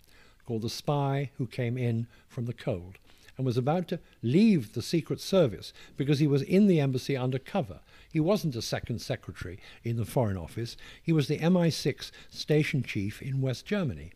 called 0.45 0.61
The 0.61 0.69
Spy 0.69 1.31
Who 1.37 1.47
Came 1.47 1.77
In 1.77 2.07
from 2.27 2.45
the 2.45 2.53
Cold 2.53 2.97
and 3.37 3.45
was 3.45 3.57
about 3.57 3.87
to 3.87 3.99
leave 4.21 4.73
the 4.73 4.81
Secret 4.81 5.19
Service 5.19 5.73
because 5.97 6.19
he 6.19 6.27
was 6.27 6.41
in 6.41 6.67
the 6.67 6.79
embassy 6.79 7.17
undercover. 7.17 7.79
He 8.11 8.19
wasn't 8.19 8.55
a 8.55 8.61
second 8.61 9.01
secretary 9.01 9.59
in 9.83 9.97
the 9.97 10.05
Foreign 10.05 10.37
Office, 10.37 10.77
he 11.01 11.13
was 11.13 11.27
the 11.27 11.39
MI6 11.39 12.11
station 12.29 12.83
chief 12.83 13.21
in 13.21 13.41
West 13.41 13.65
Germany. 13.65 14.11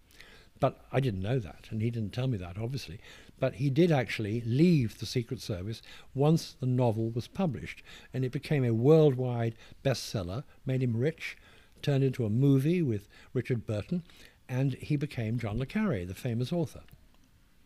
But 0.59 0.79
I 0.91 0.99
didn't 0.99 1.21
know 1.21 1.39
that, 1.39 1.67
and 1.69 1.81
he 1.81 1.89
didn't 1.89 2.13
tell 2.13 2.27
me 2.27 2.37
that, 2.37 2.57
obviously. 2.57 2.99
But 3.39 3.55
he 3.55 3.69
did 3.69 3.91
actually 3.91 4.41
leave 4.41 4.99
the 4.99 5.05
Secret 5.05 5.41
Service 5.41 5.81
once 6.13 6.55
the 6.59 6.65
novel 6.65 7.09
was 7.09 7.27
published, 7.27 7.83
and 8.13 8.23
it 8.23 8.31
became 8.31 8.63
a 8.63 8.73
worldwide 8.73 9.55
bestseller, 9.83 10.43
made 10.65 10.81
him 10.81 10.95
rich, 10.95 11.37
turned 11.81 12.03
into 12.03 12.25
a 12.25 12.29
movie 12.29 12.81
with 12.81 13.07
Richard 13.33 13.67
Burton, 13.67 14.03
and 14.47 14.75
he 14.75 14.95
became 14.95 15.37
John 15.37 15.59
le 15.59 15.65
Carre, 15.65 16.05
the 16.05 16.13
famous 16.13 16.53
author. 16.53 16.81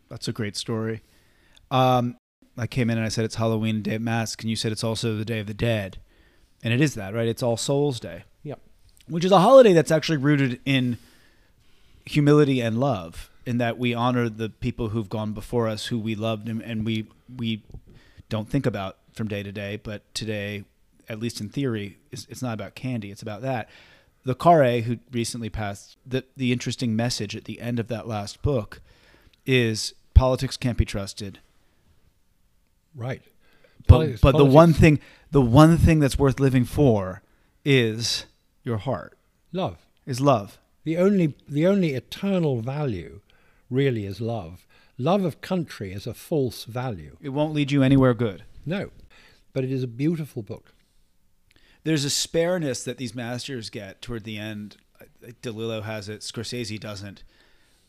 That's 0.09 0.27
a 0.27 0.33
great 0.33 0.55
story. 0.55 1.01
Um, 1.69 2.17
I 2.57 2.65
came 2.65 2.89
in 2.89 2.97
and 2.97 3.05
I 3.05 3.09
said 3.09 3.25
it's 3.25 3.35
Halloween, 3.35 3.83
Day 3.83 3.99
Mask, 3.99 4.41
and 4.41 4.49
you 4.49 4.55
said 4.55 4.71
it's 4.71 4.83
also 4.83 5.15
the 5.15 5.25
Day 5.25 5.39
of 5.39 5.47
the 5.47 5.53
Dead, 5.53 5.99
and 6.63 6.73
it 6.73 6.81
is 6.81 6.95
that, 6.95 7.13
right? 7.13 7.27
It's 7.27 7.43
All 7.43 7.57
Souls 7.57 7.99
Day. 7.99 8.23
Yep. 8.43 8.59
Which 9.07 9.25
is 9.25 9.31
a 9.31 9.39
holiday 9.39 9.73
that's 9.73 9.91
actually 9.91 10.17
rooted 10.17 10.59
in 10.65 10.97
humility 12.05 12.61
and 12.61 12.79
love, 12.79 13.29
in 13.45 13.57
that 13.57 13.77
we 13.77 13.93
honor 13.93 14.29
the 14.29 14.49
people 14.49 14.89
who've 14.89 15.09
gone 15.09 15.33
before 15.33 15.67
us, 15.67 15.87
who 15.87 15.99
we 15.99 16.15
loved, 16.15 16.47
and, 16.47 16.61
and 16.61 16.85
we 16.85 17.07
we 17.37 17.63
don't 18.29 18.49
think 18.49 18.65
about 18.65 18.97
from 19.13 19.27
day 19.27 19.43
to 19.43 19.51
day. 19.51 19.79
But 19.81 20.13
today, 20.13 20.65
at 21.07 21.19
least 21.19 21.41
in 21.41 21.49
theory, 21.49 21.97
it's, 22.11 22.27
it's 22.29 22.41
not 22.41 22.53
about 22.53 22.75
candy; 22.75 23.11
it's 23.11 23.21
about 23.21 23.41
that. 23.41 23.69
The 24.25 24.35
Carre, 24.35 24.81
who 24.81 24.99
recently 25.11 25.49
passed, 25.49 25.97
the 26.05 26.23
the 26.35 26.51
interesting 26.51 26.95
message 26.95 27.35
at 27.35 27.45
the 27.45 27.61
end 27.61 27.79
of 27.79 27.87
that 27.87 28.07
last 28.07 28.41
book 28.41 28.81
is 29.45 29.93
politics 30.13 30.57
can't 30.57 30.77
be 30.77 30.85
trusted 30.85 31.39
Right. 32.95 33.21
But 33.89 34.21
but 34.21 34.37
the 34.37 34.45
one 34.45 34.73
thing 34.73 34.99
the 35.31 35.41
one 35.41 35.77
thing 35.77 35.99
that's 35.99 36.17
worth 36.17 36.39
living 36.39 36.65
for 36.65 37.21
is 37.65 38.25
your 38.63 38.77
heart 38.77 39.17
love. 39.51 39.77
is 40.05 40.21
love 40.21 40.57
The 40.83 40.97
only 40.97 41.35
the 41.47 41.65
only 41.67 41.93
eternal 41.93 42.61
value 42.61 43.21
really 43.69 44.05
is 44.05 44.19
love. 44.21 44.65
Love 44.97 45.23
of 45.23 45.39
country 45.41 45.93
is 45.93 46.05
a 46.07 46.13
false 46.13 46.65
value. 46.65 47.15
it 47.21 47.29
won't 47.29 47.53
lead 47.53 47.71
you 47.71 47.83
anywhere 47.83 48.13
good 48.13 48.43
No. 48.65 48.91
But 49.53 49.63
it 49.63 49.71
is 49.71 49.83
a 49.83 49.87
beautiful 49.87 50.43
book. 50.43 50.73
there's 51.83 52.05
a 52.05 52.09
spareness 52.09 52.83
that 52.83 52.97
these 52.97 53.15
masters 53.15 53.69
get 53.69 54.01
toward 54.01 54.23
the 54.23 54.37
end 54.37 54.77
DeLillo 55.41 55.83
has 55.83 56.09
it 56.09 56.21
Scorsese 56.21 56.79
doesn't 56.79 57.23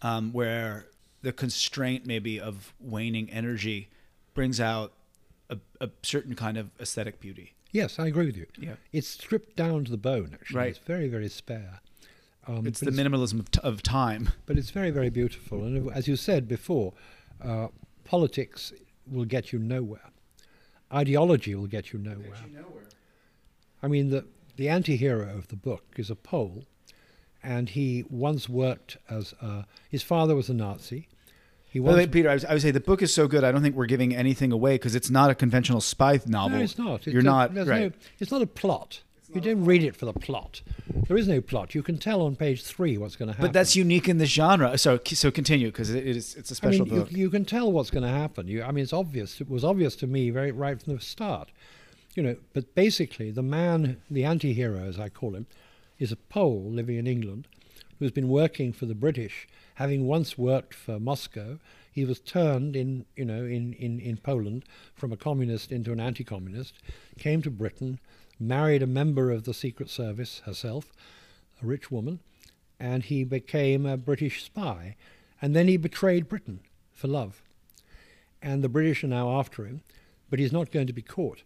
um, 0.03 0.33
where 0.33 0.87
the 1.23 1.33
constraint 1.33 2.07
maybe 2.07 2.41
of 2.41 2.73
waning 2.81 3.31
energy 3.31 3.91
brings 4.35 4.61
out 4.61 4.93
a, 5.51 5.59
a 5.81 5.91
certain 6.03 6.35
kind 6.35 6.57
of 6.57 6.71
aesthetic 6.81 7.21
beauty 7.21 7.55
Yes, 7.73 7.99
I 7.99 8.07
agree 8.07 8.27
with 8.27 8.37
you. 8.37 8.47
Yeah. 8.59 8.75
It's 8.93 9.09
stripped 9.09 9.57
down 9.57 9.85
to 9.85 9.91
the 9.91 9.97
bone, 9.97 10.31
actually. 10.35 10.59
Right. 10.59 10.69
It's 10.71 10.79
very, 10.79 11.09
very 11.09 11.29
spare. 11.29 11.81
Um, 12.47 12.67
it's 12.67 12.81
but 12.81 12.95
the 12.95 13.03
minimalism 13.03 13.39
of, 13.39 13.51
t- 13.51 13.61
of 13.63 13.83
time 13.83 14.31
But 14.47 14.59
it's 14.59 14.71
very, 14.71 14.91
very 14.91 15.11
beautiful. 15.11 15.65
And 15.65 15.91
as 15.93 16.09
you 16.09 16.17
said 16.17 16.49
before, 16.49 16.95
uh, 17.43 17.69
politics 18.05 18.73
will 19.07 19.25
get 19.25 19.53
you 19.53 19.59
nowhere. 19.59 20.11
Ideology 20.93 21.55
will 21.55 21.69
get 21.69 21.93
you 21.93 21.99
nowhere. 21.99 22.35
I 23.83 23.89
mean, 23.89 24.11
the, 24.11 24.27
the 24.57 24.69
anti 24.69 24.97
hero 24.97 25.37
of 25.37 25.49
the 25.49 25.57
book 25.57 25.85
is 25.97 26.11
a 26.11 26.17
Pole, 26.17 26.65
and 27.43 27.69
he 27.69 28.05
once 28.11 28.49
worked 28.49 28.97
as 29.09 29.33
a, 29.41 29.67
his 29.89 30.03
father 30.03 30.35
was 30.35 30.49
a 30.49 30.55
Nazi. 30.55 31.09
He 31.71 31.79
By 31.79 31.93
the 31.93 31.99
way, 31.99 32.07
Peter, 32.07 32.29
I, 32.29 32.35
was, 32.35 32.45
I 32.45 32.53
would 32.53 32.63
say 32.63 32.73
the 32.73 32.81
book 32.81 33.01
is 33.01 33.15
so 33.15 33.29
good. 33.29 33.45
I 33.45 33.53
don't 33.53 33.63
think 33.63 33.77
we're 33.77 33.87
giving 33.87 34.15
anything 34.15 34.51
away 34.51 34.75
because 34.75 34.95
it's 34.97 35.09
not 35.09 35.31
a 35.31 35.35
conventional 35.37 35.81
spy 35.81 36.21
novel. 36.27 36.59
no, 36.59 36.65
it's 36.65 36.77
not. 36.79 37.07
It's 37.07 37.09
You're 37.09 37.21
a- 37.21 37.25
not 37.25 37.55
right. 37.55 37.67
No, 37.67 37.93
it's 38.19 38.33
not 38.33 38.43
a 38.43 38.47
plot. 38.47 39.03
You 39.33 39.41
don't 39.41 39.65
read 39.65 39.85
it 39.85 39.95
for 39.95 40.07
the 40.07 40.13
plot. 40.13 40.61
There 41.07 41.17
is 41.17 41.29
no 41.29 41.41
plot. 41.41 41.73
You 41.73 41.85
can 41.85 41.99
tell 41.99 42.23
on 42.23 42.35
page 42.35 42.65
three 42.65 42.99
what's 42.99 43.15
going 43.15 43.29
to 43.29 43.33
happen. 43.33 43.47
But 43.47 43.53
that's 43.53 43.77
unique 43.77 44.09
in 44.09 44.19
this 44.19 44.31
genre. 44.31 44.77
So 44.77 44.99
so 45.05 45.31
continue 45.31 45.69
because 45.69 45.91
it 45.91 46.05
is 46.05 46.35
it's 46.35 46.51
a 46.51 46.55
I 46.55 46.57
special 46.57 46.85
mean, 46.87 46.95
you, 46.95 47.01
book. 47.03 47.13
you 47.13 47.31
can 47.31 47.45
tell 47.45 47.71
what's 47.71 47.91
going 47.91 48.03
to 48.03 48.09
happen. 48.09 48.49
You, 48.49 48.65
I 48.65 48.73
mean, 48.73 48.83
it's 48.83 48.93
obvious. 48.93 49.41
It 49.41 49.49
was 49.49 49.65
obvious 49.65 49.95
to 49.97 50.09
me 50.09 50.31
very 50.31 50.51
right 50.51 50.83
from 50.83 50.97
the 50.97 51.01
start. 51.01 51.51
You 52.17 52.25
know, 52.25 52.37
but 52.55 52.75
basically, 52.75 53.31
the 53.31 53.43
man, 53.43 53.99
the 54.11 54.25
anti-hero, 54.25 54.81
as 54.81 54.99
I 54.99 55.09
call 55.11 55.37
him, 55.37 55.47
is 56.01 56.11
a 56.11 56.17
Pole 56.17 56.65
living 56.69 56.97
in 56.97 57.07
England 57.07 57.47
who's 58.01 58.11
been 58.11 58.29
working 58.29 58.73
for 58.73 58.87
the 58.87 58.95
British, 58.97 59.47
having 59.81 60.07
once 60.07 60.37
worked 60.37 60.75
for 60.75 61.01
Moscow. 61.01 61.59
He 61.91 62.05
was 62.05 62.21
turned 62.21 62.77
in, 62.77 63.07
you 63.17 63.25
know, 63.25 63.45
in, 63.47 63.73
in, 63.73 63.99
in 63.99 64.19
Poland 64.19 64.63
from 64.95 65.11
a 65.11 65.17
communist 65.17 65.73
into 65.73 65.91
an 65.91 65.99
anti-communist, 65.99 66.75
came 67.19 67.41
to 67.41 67.51
Britain, 67.51 67.99
married 68.39 68.83
a 68.83 68.87
member 68.87 69.31
of 69.31 69.45
the 69.45 69.55
Secret 69.55 69.89
Service 69.89 70.43
herself, 70.45 70.93
a 71.63 71.67
rich 71.67 71.91
woman, 71.91 72.21
and 72.79 73.05
he 73.05 73.25
became 73.25 73.87
a 73.87 73.97
British 73.97 74.45
spy. 74.45 74.97
And 75.41 75.57
then 75.57 75.67
he 75.67 75.79
betrayed 75.79 76.29
Britain 76.29 76.61
for 76.93 77.09
love. 77.09 77.41
And 78.43 78.63
the 78.63 78.69
British 78.69 79.03
are 79.03 79.09
now 79.09 79.39
after 79.39 79.65
him, 79.65 79.81
but 80.29 80.39
he's 80.39 80.53
not 80.53 80.73
going 80.73 80.89
to 80.89 80.93
be 80.93 81.01
caught. 81.01 81.43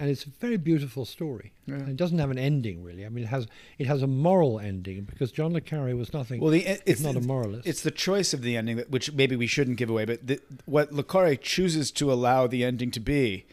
And 0.00 0.08
it's 0.08 0.24
a 0.24 0.30
very 0.30 0.56
beautiful 0.56 1.04
story. 1.04 1.52
Yeah. 1.66 1.74
And 1.74 1.88
it 1.88 1.96
doesn't 1.96 2.18
have 2.18 2.30
an 2.30 2.38
ending, 2.38 2.84
really. 2.84 3.04
I 3.04 3.08
mean, 3.08 3.24
it 3.24 3.28
has 3.28 3.46
it 3.78 3.86
has 3.86 4.02
a 4.02 4.06
moral 4.06 4.60
ending 4.60 5.02
because 5.02 5.32
John 5.32 5.52
le 5.52 5.60
Carre 5.60 5.94
was 5.96 6.12
nothing. 6.14 6.40
well, 6.40 6.50
the, 6.52 6.64
if 6.64 6.82
it's 6.86 7.00
not 7.00 7.16
a 7.16 7.20
moralist. 7.20 7.66
It's 7.66 7.82
the 7.82 7.90
choice 7.90 8.32
of 8.32 8.42
the 8.42 8.56
ending 8.56 8.76
that, 8.76 8.90
which 8.90 9.12
maybe 9.12 9.34
we 9.34 9.46
shouldn't 9.46 9.76
give 9.76 9.90
away. 9.90 10.04
But 10.04 10.26
the, 10.26 10.40
what 10.66 10.92
Le 10.92 11.02
Carre 11.02 11.36
chooses 11.36 11.90
to 11.92 12.12
allow 12.12 12.46
the 12.46 12.64
ending 12.64 12.90
to 12.92 13.00
be, 13.00 13.46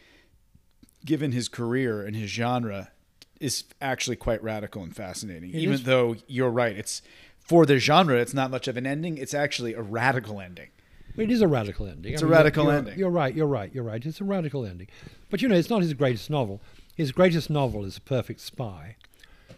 given 1.04 1.32
his 1.32 1.48
career 1.48 2.04
and 2.04 2.14
his 2.14 2.30
genre, 2.30 2.92
is 3.40 3.64
actually 3.80 4.16
quite 4.16 4.42
radical 4.42 4.82
and 4.82 4.94
fascinating. 4.94 5.50
It 5.50 5.56
Even 5.56 5.74
is. 5.74 5.82
though 5.82 6.16
you're 6.26 6.50
right, 6.50 6.76
it's 6.76 7.02
for 7.38 7.66
the 7.66 7.78
genre, 7.78 8.16
it's 8.18 8.34
not 8.34 8.50
much 8.50 8.66
of 8.68 8.76
an 8.76 8.86
ending. 8.86 9.18
It's 9.18 9.34
actually 9.34 9.74
a 9.74 9.82
radical 9.82 10.40
ending. 10.40 10.68
It 11.16 11.30
is 11.30 11.40
a 11.40 11.48
radical 11.48 11.86
ending. 11.86 12.12
It's 12.12 12.22
I 12.22 12.26
a 12.26 12.28
mean, 12.28 12.32
you're- 12.32 12.38
radical 12.42 12.64
you're, 12.64 12.74
ending. 12.74 12.98
You're 12.98 13.10
right. 13.10 13.34
You're 13.34 13.46
right. 13.46 13.74
You're 13.74 13.84
right. 13.84 14.04
It's 14.04 14.20
a 14.20 14.24
radical 14.24 14.64
ending. 14.66 14.88
But 15.30 15.42
you 15.42 15.48
know, 15.48 15.54
it's 15.56 15.70
not 15.70 15.82
his 15.82 15.94
greatest 15.94 16.30
novel. 16.30 16.60
His 16.96 17.12
greatest 17.12 17.50
novel 17.50 17.84
is 17.84 17.96
*A 17.96 18.00
Perfect 18.00 18.40
Spy*, 18.40 18.96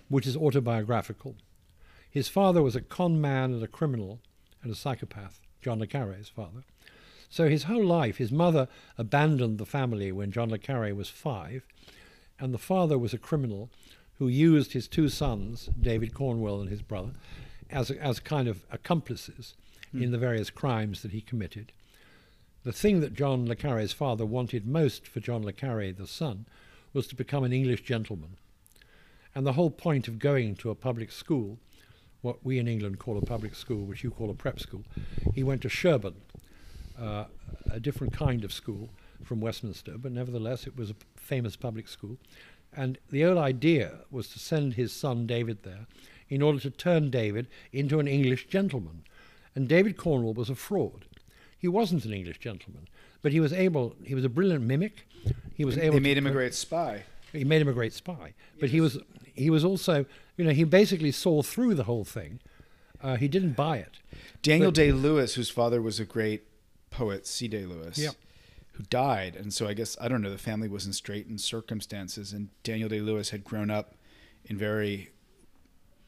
which 0.09 0.27
is 0.27 0.37
autobiographical. 0.37 1.37
His 2.11 2.29
father 2.29 2.63
was 2.63 2.75
a 2.77 2.81
con 2.81 3.21
man 3.21 3.53
and 3.53 3.63
a 3.63 3.69
criminal 3.69 4.21
and 4.63 4.73
a 4.73 4.75
psychopath. 4.75 5.41
John 5.61 5.79
le 5.81 5.87
Carre's 5.87 6.29
father. 6.29 6.63
So 7.29 7.49
his 7.49 7.65
whole 7.65 7.85
life, 7.85 8.17
his 8.17 8.33
mother 8.33 8.69
abandoned 8.97 9.59
the 9.59 9.67
family 9.67 10.11
when 10.13 10.31
John 10.33 10.49
le 10.51 10.59
Carre 10.59 10.95
was 10.95 11.09
five, 11.11 11.63
and 12.41 12.55
the 12.55 12.59
father 12.59 12.97
was 12.97 13.13
a 13.13 13.19
criminal 13.19 13.69
who 14.19 14.29
used 14.29 14.73
his 14.73 14.89
two 14.89 15.09
sons, 15.09 15.69
David 15.81 16.15
Cornwell 16.15 16.61
and 16.61 16.71
his 16.71 16.83
brother, 16.83 17.11
as, 17.71 17.91
as 17.91 18.19
kind 18.21 18.49
of 18.49 18.65
accomplices 18.71 19.55
in 19.93 20.11
the 20.11 20.19
various 20.19 20.51
crimes 20.51 21.03
that 21.03 21.13
he 21.13 21.21
committed. 21.21 21.73
The 22.65 22.73
thing 22.73 23.01
that 23.01 23.15
John 23.15 23.47
le 23.47 23.57
Carre's 23.57 23.93
father 23.93 24.27
wanted 24.27 24.67
most 24.67 25.07
for 25.07 25.21
John 25.21 25.45
le 25.45 25.53
Carre, 25.53 25.93
the 25.93 26.07
son, 26.07 26.47
was 26.93 27.07
to 27.07 27.15
become 27.15 27.45
an 27.45 27.53
English 27.53 27.83
gentleman. 27.83 28.37
And 29.35 29.47
the 29.47 29.53
whole 29.53 29.71
point 29.71 30.09
of 30.09 30.19
going 30.19 30.57
to 30.57 30.71
a 30.71 30.75
public 30.75 31.13
school, 31.13 31.59
what 32.23 32.45
we 32.45 32.59
in 32.59 32.69
England 32.69 32.99
call 32.99 33.17
a 33.17 33.25
public 33.25 33.55
school, 33.55 33.85
which 33.85 34.03
you 34.03 34.11
call 34.11 34.31
a 34.31 34.35
prep 34.35 34.59
school, 34.59 34.83
he 35.35 35.43
went 35.43 35.63
to 35.63 35.69
Sherborne, 35.69 36.21
uh, 37.01 37.25
a 37.71 37.79
different 37.79 38.13
kind 38.13 38.45
of 38.45 38.53
school 38.53 38.89
from 39.23 39.41
Westminster, 39.41 39.97
but 39.97 40.13
nevertheless 40.13 40.67
it 40.67 40.77
was 40.77 40.91
a 40.91 40.97
famous 41.17 41.57
public 41.57 41.89
school. 41.89 42.17
And 42.77 42.99
the 43.11 43.23
whole 43.23 43.39
idea 43.39 44.01
was 44.11 44.29
to 44.31 44.39
send 44.39 44.75
his 44.75 44.93
son 44.93 45.27
David 45.27 45.63
there 45.63 45.87
in 46.29 46.43
order 46.43 46.59
to 46.61 46.71
turn 46.71 47.11
David 47.11 47.47
into 47.73 48.01
an 48.01 48.09
English 48.09 48.49
gentleman. 48.49 49.05
And 49.59 49.67
David 49.69 49.97
Cornwell 49.97 50.35
was 50.35 50.49
a 50.49 50.55
fraud. 50.55 51.05
He 51.59 51.67
wasn't 51.67 52.05
an 52.05 52.13
English 52.13 52.39
gentleman, 52.39 52.87
but 53.23 53.33
he 53.33 53.41
was 53.41 53.53
able, 53.53 53.97
he 54.05 54.15
was 54.15 54.25
a 54.25 54.29
brilliant 54.29 54.63
mimic. 54.65 55.05
He 55.53 55.65
was 55.65 55.77
able 55.77 55.95
They 55.95 55.99
to 55.99 56.03
made 56.05 56.17
him 56.17 56.29
a 56.29 56.31
great 56.31 56.55
spy. 56.55 57.03
he 57.33 57.43
made 57.43 57.61
him 57.61 57.67
a 57.67 57.73
great 57.73 57.93
spy. 57.93 58.35
But 58.61 58.69
he 58.71 58.81
was 58.81 58.99
he 59.35 59.51
was 59.51 59.65
also 59.65 60.07
you 60.37 60.45
know 60.45 60.53
he 60.53 60.63
basically 60.63 61.11
saw 61.11 61.43
through 61.43 61.75
the 61.75 61.83
whole 61.91 62.05
thing. 62.05 62.39
Uh, 63.03 63.17
he 63.17 63.27
didn't 63.27 63.55
buy 63.55 63.79
it. 63.79 63.99
Daniel 64.43 64.71
But- 64.71 64.77
Day 64.77 64.93
Lewis, 64.93 65.35
whose 65.35 65.51
father 65.51 65.83
was 65.83 65.99
a 65.99 66.05
great 66.05 66.45
poet, 66.91 67.27
C. 67.27 67.49
Day 67.49 67.67
Lewis, 67.67 67.99
who 68.75 68.85
died, 68.85 69.35
and 69.35 69.53
so 69.53 69.67
I 69.67 69.75
guess 69.75 69.97
I 70.01 70.07
don't 70.07 70.23
know. 70.23 70.31
The 70.31 70.39
family 70.39 70.69
was 70.69 70.87
in 70.87 70.93
straitened 70.93 71.41
circumstances, 71.41 72.33
and 72.33 72.51
Daniel 72.63 72.89
Day 72.89 73.01
Lewis 73.01 73.31
had 73.31 73.43
grown 73.43 73.73
up 73.73 73.97
in 74.45 74.57
very 74.57 75.11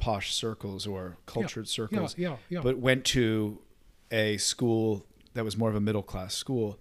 posh 0.00 0.34
circles 0.34 0.86
or 0.86 1.16
cultured 1.26 1.68
circles, 1.68 2.16
yeah, 2.18 2.36
yeah. 2.48 2.60
but 2.62 2.78
went 2.78 3.04
to 3.04 3.58
a 4.10 4.36
school 4.38 5.04
that 5.34 5.44
was 5.44 5.56
more 5.56 5.68
of 5.68 5.76
a 5.76 5.80
middle 5.80 6.02
class 6.02 6.34
school, 6.34 6.78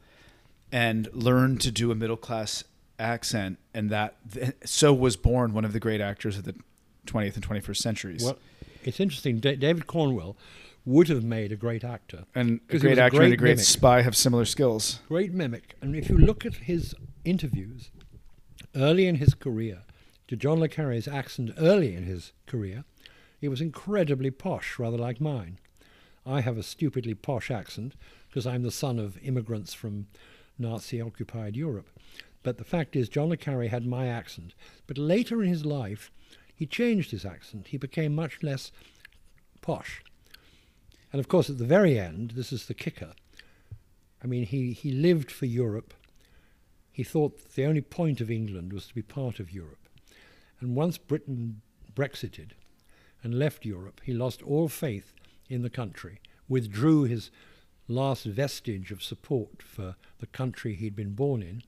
and 0.72 1.08
learned 1.14 1.62
to 1.62 1.72
do 1.72 1.92
a 1.92 1.96
middle 1.96 2.18
class 2.18 2.64
accent, 2.98 3.60
and 3.74 3.90
that 3.92 4.16
th- 4.34 4.54
so 4.66 4.94
was 4.94 5.16
born 5.16 5.54
one 5.54 5.66
of 5.66 5.74
the 5.74 5.80
great 5.80 6.02
actors 6.02 6.38
of 6.38 6.44
the 6.46 6.56
20th 7.06 7.36
and 7.36 7.44
21st 7.48 7.78
centuries. 7.78 8.24
Well, 8.24 8.38
It's 8.84 9.00
interesting. 9.00 9.40
Da- 9.40 9.56
David 9.56 9.86
Cornwell 9.88 10.36
would 10.86 11.08
have 11.10 11.24
made 11.24 11.52
a 11.52 11.56
great 11.56 11.84
actor. 11.84 12.24
And 12.34 12.62
a 12.70 12.72
'Cause 12.72 12.82
he 12.82 12.88
great 12.88 12.90
was 12.92 12.98
a 13.00 13.04
actor 13.04 13.18
and 13.22 13.26
a 13.26 13.30
great 13.30 13.40
great 13.40 13.50
mimic. 13.58 13.66
spy 13.66 14.02
have 14.02 14.16
similar 14.16 14.46
skills. 14.46 15.00
Great 15.08 15.34
mimic. 15.34 15.76
And 15.82 15.96
if 15.96 16.10
you 16.10 16.18
look 16.18 16.46
at 16.46 16.56
his 16.56 16.96
interviews 17.26 17.92
early 18.76 19.06
in 19.06 19.16
his 19.16 19.34
career, 19.34 19.84
to 20.28 20.36
John 20.36 20.60
le 20.60 20.70
Carre's 20.70 21.08
accent 21.08 21.52
early 21.58 21.96
in 21.96 22.04
his 22.04 22.32
career, 22.48 22.86
it 23.42 23.50
was 23.50 23.62
incredibly 23.62 24.32
posh, 24.32 24.78
rather 24.78 24.98
like 24.98 25.22
mine. 25.22 25.60
I 26.26 26.42
have 26.42 26.58
a 26.58 26.64
stupidly 26.64 27.14
posh 27.14 27.50
accent 27.50 27.96
because 28.28 28.46
I'm 28.46 28.64
the 28.64 28.72
son 28.72 29.00
of 29.00 29.18
immigrants 29.24 29.74
from 29.74 30.08
Nazi 30.58 31.02
occupied 31.02 31.56
Europe. 31.56 31.90
But 32.44 32.58
the 32.58 32.64
fact 32.64 32.96
is, 32.96 33.10
John 33.10 33.30
le 33.30 33.38
Carre 33.38 33.68
had 33.68 33.86
my 33.86 34.08
accent. 34.08 34.54
But 34.88 34.98
later 34.98 35.42
in 35.42 35.50
his 35.50 35.66
life, 35.66 36.12
he 36.54 36.66
changed 36.66 37.12
his 37.12 37.26
accent. 37.26 37.68
He 37.68 37.78
became 37.78 38.14
much 38.14 38.44
less 38.44 38.72
posh. 39.62 40.04
And 41.12 41.20
of 41.20 41.28
course, 41.28 41.50
at 41.50 41.58
the 41.58 41.66
very 41.66 41.98
end, 41.98 42.32
this 42.32 42.54
is 42.54 42.68
the 42.68 42.74
kicker. 42.74 43.14
I 44.24 44.28
mean, 44.28 44.46
he, 44.46 44.74
he 44.74 44.92
lived 44.92 45.32
for 45.32 45.46
Europe. 45.46 45.94
He 46.92 47.04
thought 47.04 47.56
the 47.56 47.66
only 47.66 47.82
point 47.82 48.22
of 48.22 48.30
England 48.30 48.74
was 48.74 48.88
to 48.88 48.96
be 48.96 49.02
part 49.02 49.40
of 49.40 49.52
Europe. 49.52 49.88
And 50.60 50.76
once 50.76 50.98
Britain 50.98 51.62
Brexited 51.96 52.52
and 53.24 53.38
left 53.38 53.66
Europe, 53.66 54.02
he 54.04 54.14
lost 54.14 54.42
all 54.42 54.68
faith 54.68 55.14
in 55.50 55.62
the 55.62 55.70
country, 55.70 56.20
withdrew 56.48 57.04
his 57.04 57.32
last 57.88 58.24
vestige 58.24 58.92
of 58.92 59.04
support 59.04 59.64
for 59.64 59.96
the 60.20 60.28
country 60.28 60.76
he'd 60.76 60.96
been 60.96 61.14
born 61.14 61.42
in, 61.42 61.64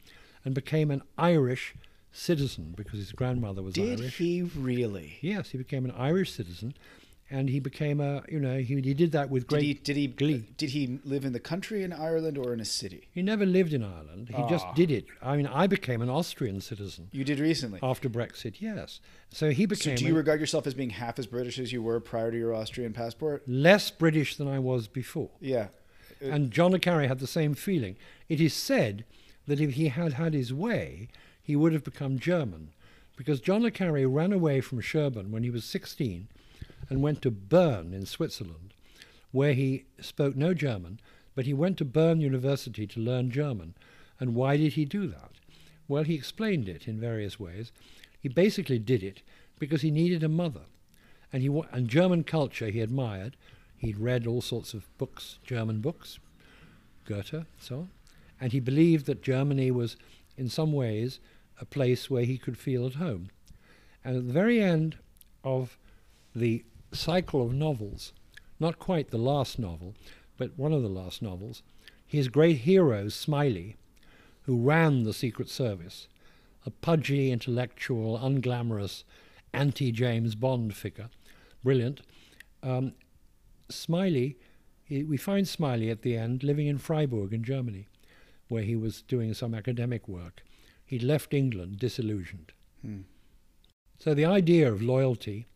and 0.45 0.53
became 0.53 0.91
an 0.91 1.01
Irish 1.17 1.75
citizen 2.11 2.73
because 2.75 2.99
his 2.99 3.11
grandmother 3.11 3.61
was 3.61 3.73
Did 3.73 3.99
Irish. 3.99 4.17
Did 4.17 4.25
he 4.25 4.41
really? 4.43 5.17
Yes, 5.21 5.49
he 5.49 5.57
became 5.57 5.85
an 5.85 5.91
Irish 5.91 6.31
citizen, 6.31 6.73
and 7.31 7.49
he 7.49 7.59
became 7.59 7.99
a 8.01 8.23
you 8.29 8.39
know 8.39 8.57
he, 8.57 8.75
he 8.81 8.93
did 8.93 9.11
that 9.13 9.29
with 9.29 9.43
Did 9.47 9.49
great. 9.55 9.63
he 9.63 9.73
did 9.73 9.95
he 9.95 10.07
glee. 10.07 10.45
did 10.57 10.69
he 10.71 10.99
live 11.05 11.23
in 11.25 11.33
the 11.33 11.39
country 11.39 11.81
in 11.83 11.93
Ireland 11.93 12.37
or 12.37 12.53
in 12.53 12.59
a 12.59 12.65
city? 12.65 13.07
He 13.11 13.21
never 13.21 13.45
lived 13.45 13.73
in 13.73 13.83
Ireland. 13.83 14.29
He 14.35 14.43
just 14.49 14.65
Ah. 14.67 14.73
did 14.73 14.91
it. 14.91 15.05
I 15.21 15.37
mean, 15.37 15.47
I 15.47 15.65
became 15.67 16.01
an 16.01 16.09
Austrian 16.09 16.59
citizen 16.61 17.07
You 17.11 17.23
did 17.23 17.39
recently. 17.39 17.79
after 17.81 18.09
Brexit. 18.09 18.55
Yes, 18.59 18.99
so 19.29 19.51
he 19.51 19.65
became. 19.65 19.95
so 19.97 20.01
do 20.01 20.05
you 20.07 20.13
a- 20.13 20.17
regard 20.17 20.39
yourself 20.39 20.67
as 20.67 20.73
being 20.73 20.91
half 20.91 21.17
as 21.17 21.25
British 21.25 21.57
as 21.57 21.71
you 21.71 21.81
were 21.81 21.99
prior 21.99 22.29
to 22.31 22.37
your 22.37 22.53
Austrian 22.53 22.93
passport? 22.93 23.43
less 23.47 23.89
British 23.91 24.35
than 24.35 24.47
I 24.47 24.59
was 24.59 24.87
before. 24.87 25.31
Yeah. 25.39 25.67
Uh, 26.21 26.27
And 26.35 26.51
John 26.51 26.71
le 26.71 26.79
Carre 26.79 27.07
had 27.07 27.19
the 27.19 27.27
same 27.39 27.53
feeling. 27.55 27.95
It 28.29 28.39
is 28.41 28.53
said 28.53 29.05
that 29.47 29.59
if 29.59 29.71
he 29.73 29.87
had 29.87 30.13
had 30.13 30.33
his 30.33 30.53
way, 30.53 31.07
he 31.41 31.55
would 31.55 31.73
have 31.73 31.83
become 31.83 32.19
German, 32.19 32.69
because 33.17 33.39
John 33.41 33.63
le 33.63 33.71
Carre 33.71 34.05
ran 34.07 34.31
away 34.31 34.61
from 34.61 34.81
Sherborne 34.81 35.31
when 35.31 35.43
he 35.43 35.49
was 35.49 35.63
16 35.65 36.27
and 36.91 37.01
went 37.01 37.21
to 37.21 37.31
Bern 37.31 37.93
in 37.93 38.05
Switzerland, 38.05 38.73
where 39.31 39.53
he 39.53 39.85
spoke 40.01 40.35
no 40.35 40.53
German, 40.53 40.99
but 41.35 41.45
he 41.45 41.53
went 41.53 41.77
to 41.77 41.85
Bern 41.85 42.19
University 42.19 42.85
to 42.85 42.99
learn 42.99 43.31
German. 43.31 43.75
And 44.19 44.35
why 44.35 44.57
did 44.57 44.73
he 44.73 44.83
do 44.83 45.07
that? 45.07 45.31
Well, 45.87 46.03
he 46.03 46.15
explained 46.15 46.67
it 46.67 46.89
in 46.89 46.99
various 46.99 47.39
ways. 47.39 47.71
He 48.19 48.27
basically 48.27 48.77
did 48.77 49.03
it 49.03 49.21
because 49.57 49.83
he 49.83 49.89
needed 49.89 50.21
a 50.21 50.27
mother. 50.27 50.65
And, 51.31 51.41
he, 51.41 51.47
wa- 51.47 51.65
and 51.71 51.87
German 51.87 52.25
culture 52.25 52.67
he 52.67 52.81
admired. 52.81 53.37
He'd 53.77 53.97
read 53.97 54.27
all 54.27 54.41
sorts 54.41 54.73
of 54.73 54.85
books, 54.97 55.39
German 55.45 55.79
books, 55.79 56.19
Goethe, 57.05 57.45
so 57.57 57.75
on. 57.75 57.89
And 58.41 58.51
he 58.51 58.59
believed 58.59 59.05
that 59.05 59.23
Germany 59.23 59.71
was, 59.71 59.95
in 60.35 60.49
some 60.49 60.73
ways, 60.73 61.19
a 61.57 61.63
place 61.63 62.09
where 62.09 62.25
he 62.25 62.37
could 62.37 62.57
feel 62.57 62.85
at 62.85 62.95
home. 62.95 63.29
And 64.03 64.17
at 64.17 64.27
the 64.27 64.33
very 64.33 64.61
end 64.61 64.97
of 65.41 65.77
the 66.35 66.65
cycle 66.91 67.41
of 67.45 67.53
novels, 67.53 68.13
not 68.59 68.79
quite 68.79 69.09
the 69.09 69.17
last 69.17 69.57
novel, 69.59 69.95
but 70.37 70.57
one 70.57 70.73
of 70.73 70.81
the 70.81 70.89
last 70.89 71.21
novels, 71.21 71.63
his 72.05 72.27
great 72.27 72.57
hero, 72.59 73.09
Smiley, 73.09 73.77
who 74.43 74.57
ran 74.57 75.03
the 75.03 75.13
Secret 75.13 75.49
Service, 75.49 76.07
a 76.65 76.69
pudgy, 76.69 77.31
intellectual, 77.31 78.17
unglamorous, 78.17 79.03
anti 79.53 79.91
James 79.91 80.35
Bond 80.35 80.75
figure, 80.75 81.09
brilliant. 81.63 82.01
Um, 82.63 82.93
Smiley, 83.69 84.37
he, 84.83 85.03
we 85.03 85.17
find 85.17 85.47
Smiley 85.47 85.89
at 85.89 86.01
the 86.01 86.17
end 86.17 86.43
living 86.43 86.67
in 86.67 86.77
Freiburg 86.77 87.33
in 87.33 87.43
Germany, 87.43 87.87
where 88.47 88.63
he 88.63 88.75
was 88.75 89.01
doing 89.01 89.33
some 89.33 89.53
academic 89.53 90.07
work. 90.07 90.43
He'd 90.85 91.03
left 91.03 91.33
England 91.33 91.79
disillusioned. 91.79 92.51
Hmm. 92.81 93.01
So 93.99 94.13
the 94.13 94.25
idea 94.25 94.71
of 94.71 94.81
loyalty 94.81 95.47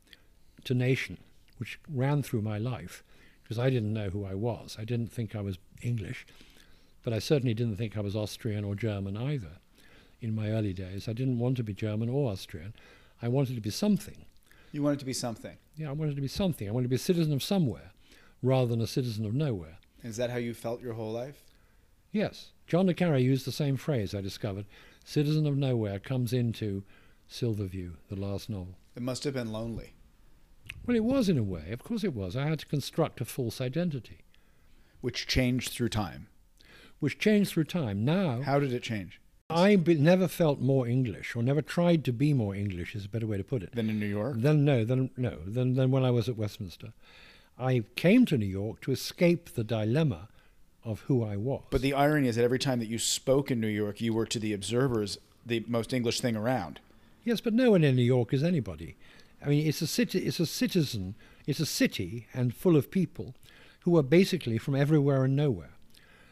to 0.66 0.74
nation, 0.74 1.18
which 1.58 1.80
ran 1.90 2.22
through 2.22 2.42
my 2.42 2.58
life, 2.58 3.04
because 3.44 3.58
I 3.58 3.70
didn't 3.70 3.94
know 3.94 4.10
who 4.10 4.26
I 4.26 4.34
was, 4.34 4.76
I 4.80 4.86
didn't 4.86 5.12
think 5.12 5.36
I 5.36 5.42
was 5.42 5.58
English, 5.82 6.26
but 7.04 7.14
I 7.14 7.20
certainly 7.20 7.54
didn't 7.54 7.78
think 7.78 7.96
I 7.96 8.02
was 8.02 8.16
Austrian 8.16 8.64
or 8.64 8.76
German 8.76 9.16
either. 9.16 9.60
In 10.22 10.36
my 10.36 10.50
early 10.50 10.74
days, 10.74 11.08
I 11.08 11.14
didn't 11.14 11.40
want 11.40 11.58
to 11.58 11.64
be 11.64 11.74
German 11.74 12.10
or 12.10 12.32
Austrian. 12.32 12.74
I 13.22 13.28
wanted 13.28 13.56
to 13.56 13.62
be 13.62 13.70
something. 13.70 14.26
You 14.72 14.84
wanted 14.84 15.00
to 15.00 15.06
be 15.06 15.14
something. 15.14 15.58
Yeah, 15.78 15.90
I 15.90 15.94
wanted 15.94 16.16
to 16.16 16.22
be 16.22 16.28
something. 16.28 16.68
I 16.68 16.72
wanted 16.72 16.86
to 16.86 16.90
be 16.90 16.96
a 16.96 17.00
citizen 17.00 17.34
of 17.34 17.44
somewhere 17.44 17.92
rather 18.42 18.68
than 18.68 18.82
a 18.82 18.88
citizen 18.88 19.26
of 19.26 19.34
nowhere. 19.34 19.78
Is 20.04 20.18
that 20.18 20.30
how 20.30 20.38
you 20.38 20.54
felt 20.54 20.82
your 20.82 20.94
whole 20.94 21.12
life? 21.12 21.44
Yes, 22.12 22.52
John 22.68 22.88
le 22.88 22.94
Carre 22.94 23.18
used 23.18 23.46
the 23.46 23.52
same 23.52 23.76
phrase, 23.76 24.16
I 24.16 24.22
discovered. 24.22 24.66
Citizen 25.04 25.46
of 25.46 25.58
nowhere 25.58 26.00
comes 26.00 26.34
into 26.34 26.84
Silverview, 27.28 27.94
the 28.10 28.16
last 28.16 28.50
novel. 28.50 28.76
It 28.96 29.02
must 29.02 29.24
have 29.24 29.34
been 29.34 29.52
lonely. 29.52 29.95
Well, 30.86 30.96
it 30.96 31.04
was 31.04 31.30
in 31.30 31.38
a 31.38 31.44
way. 31.44 31.72
Of 31.72 31.84
course 31.84 32.04
it 32.04 32.14
was. 32.14 32.36
I 32.36 32.48
had 32.48 32.60
to 32.60 32.66
construct 32.66 33.22
a 33.22 33.26
false 33.26 33.60
identity, 33.62 34.20
Which 35.02 35.28
changed 35.28 35.70
through 35.72 35.90
time. 35.90 36.28
which 37.00 37.20
changed 37.20 37.52
through 37.52 37.66
time. 37.66 38.06
Now, 38.06 38.42
How 38.42 38.60
did 38.60 38.72
it 38.74 38.84
change? 38.84 39.20
I 39.50 39.76
be, 39.76 39.96
never 39.96 40.28
felt 40.28 40.60
more 40.60 40.88
English, 40.88 41.36
or 41.36 41.44
never 41.44 41.62
tried 41.62 42.04
to 42.06 42.14
be 42.14 42.34
more 42.34 42.56
English, 42.56 42.96
is 42.96 43.06
a 43.06 43.10
better 43.10 43.28
way 43.28 43.38
to 43.38 43.44
put 43.44 43.62
it. 43.62 43.74
Than 43.74 43.90
in 43.92 44.00
New 44.00 44.08
York? 44.08 44.36
Then 44.40 44.66
no, 44.66 44.84
then 44.84 45.12
no, 45.18 45.38
than 45.46 45.76
than 45.76 45.92
when 45.92 46.04
I 46.04 46.10
was 46.12 46.28
at 46.30 46.38
Westminster. 46.38 46.94
I 47.60 47.84
came 47.96 48.26
to 48.26 48.38
New 48.38 48.48
York 48.48 48.82
to 48.82 48.92
escape 48.92 49.54
the 49.54 49.64
dilemma 49.64 50.30
of 50.84 51.02
who 51.02 51.24
I 51.24 51.36
was. 51.38 51.64
But 51.70 51.82
the 51.82 51.94
irony 51.94 52.28
is 52.28 52.36
that 52.38 52.44
every 52.44 52.58
time 52.60 52.80
that 52.80 52.88
you 52.88 52.98
spoke 52.98 53.52
in 53.52 53.60
New 53.62 53.68
York, 53.68 54.02
you 54.02 54.14
were 54.14 54.26
to 54.26 54.40
the 54.40 54.54
observers 54.54 55.18
the 55.46 55.64
most 55.68 55.94
English 55.94 56.22
thing 56.22 56.36
around. 56.36 56.80
yes, 57.24 57.40
but 57.42 57.54
no 57.54 57.72
one 57.72 57.84
in 57.84 57.96
New 57.96 58.02
York 58.04 58.34
is 58.34 58.44
anybody. 58.44 58.96
I 59.44 59.50
mean, 59.50 59.68
it's 59.68 59.82
a 59.82 59.88
city. 59.88 60.20
It's 60.20 60.40
a 60.40 60.46
citizen. 60.46 61.16
It's 61.46 61.60
a 61.60 61.66
city 61.66 62.28
and 62.34 62.56
full 62.56 62.76
of 62.76 62.92
people 62.92 63.36
who 63.82 63.98
are 63.98 64.04
basically 64.04 64.58
from 64.58 64.76
everywhere 64.76 65.24
and 65.24 65.36
nowhere. 65.36 65.72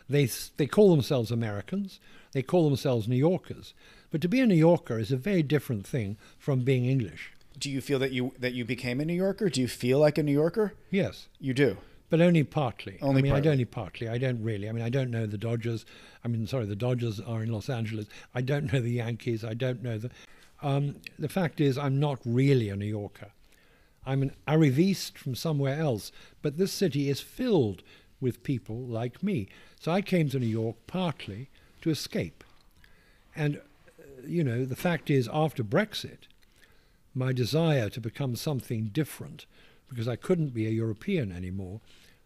They 0.09 0.29
they 0.57 0.67
call 0.67 0.91
themselves 0.91 1.31
Americans. 1.31 1.99
They 2.33 2.41
call 2.41 2.67
themselves 2.67 3.07
New 3.07 3.15
Yorkers. 3.15 3.73
But 4.11 4.21
to 4.21 4.27
be 4.27 4.41
a 4.41 4.45
New 4.45 4.55
Yorker 4.55 4.99
is 4.99 5.11
a 5.11 5.17
very 5.17 5.43
different 5.43 5.87
thing 5.87 6.17
from 6.37 6.63
being 6.63 6.85
English. 6.85 7.31
Do 7.57 7.69
you 7.69 7.81
feel 7.81 7.99
that 7.99 8.11
you 8.11 8.33
that 8.39 8.53
you 8.53 8.65
became 8.65 8.99
a 8.99 9.05
New 9.05 9.13
Yorker? 9.13 9.49
Do 9.49 9.61
you 9.61 9.67
feel 9.67 9.99
like 9.99 10.17
a 10.17 10.23
New 10.23 10.33
Yorker? 10.33 10.73
Yes. 10.89 11.27
You 11.39 11.53
do. 11.53 11.77
But 12.09 12.21
only 12.21 12.43
partly. 12.43 12.99
Only 13.01 13.21
I 13.21 13.23
mean, 13.23 13.31
partly. 13.31 13.49
I 13.49 13.51
only 13.51 13.65
partly. 13.65 14.09
I 14.09 14.17
don't 14.19 14.43
really. 14.43 14.69
I 14.69 14.71
mean, 14.71 14.83
I 14.83 14.89
don't 14.89 15.09
know 15.09 15.25
the 15.25 15.37
Dodgers. 15.37 15.85
I 16.23 16.27
mean, 16.27 16.45
sorry, 16.45 16.65
the 16.65 16.75
Dodgers 16.75 17.19
are 17.19 17.41
in 17.41 17.51
Los 17.51 17.69
Angeles. 17.69 18.05
I 18.35 18.41
don't 18.41 18.71
know 18.71 18.79
the 18.79 18.91
Yankees. 18.91 19.43
I 19.43 19.55
don't 19.55 19.81
know 19.81 19.97
the. 19.97 20.11
Um, 20.63 20.95
the 21.19 21.29
fact 21.29 21.59
is, 21.59 21.77
I'm 21.77 21.99
not 21.99 22.19
really 22.25 22.69
a 22.69 22.75
New 22.75 22.85
Yorker. 22.85 23.31
I'm 24.05 24.21
an 24.21 24.31
arriviste 24.47 25.17
from 25.17 25.35
somewhere 25.35 25.79
else. 25.79 26.11
But 26.41 26.57
this 26.57 26.71
city 26.71 27.09
is 27.09 27.19
filled 27.19 27.83
with 28.21 28.43
people 28.43 28.77
like 28.77 29.21
me. 29.21 29.49
So 29.79 29.91
I 29.91 30.01
came 30.01 30.29
to 30.29 30.39
New 30.39 30.47
York 30.47 30.77
partly 30.87 31.49
to 31.81 31.89
escape. 31.89 32.43
And, 33.35 33.57
uh, 33.57 34.25
you 34.25 34.43
know, 34.43 34.63
the 34.63 34.75
fact 34.75 35.09
is, 35.09 35.29
after 35.31 35.63
Brexit, 35.63 36.27
my 37.13 37.33
desire 37.33 37.89
to 37.89 37.99
become 37.99 38.35
something 38.35 38.85
different, 38.85 39.45
because 39.89 40.07
I 40.07 40.15
couldn't 40.15 40.53
be 40.53 40.65
a 40.65 40.71
European 40.71 41.31
anymore 41.31 41.81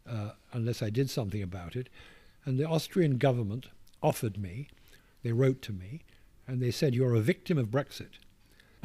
uh, 0.07 0.31
unless 0.53 0.81
I 0.81 0.91
did 0.91 1.09
something 1.09 1.41
about 1.41 1.75
it. 1.75 1.89
And 2.45 2.59
the 2.59 2.67
Austrian 2.67 3.17
government 3.17 3.67
offered 4.01 4.37
me, 4.37 4.69
they 5.23 5.31
wrote 5.31 5.61
to 5.63 5.73
me, 5.73 6.03
and 6.47 6.61
they 6.61 6.71
said, 6.71 6.95
You're 6.95 7.15
a 7.15 7.21
victim 7.21 7.57
of 7.57 7.67
Brexit, 7.67 8.19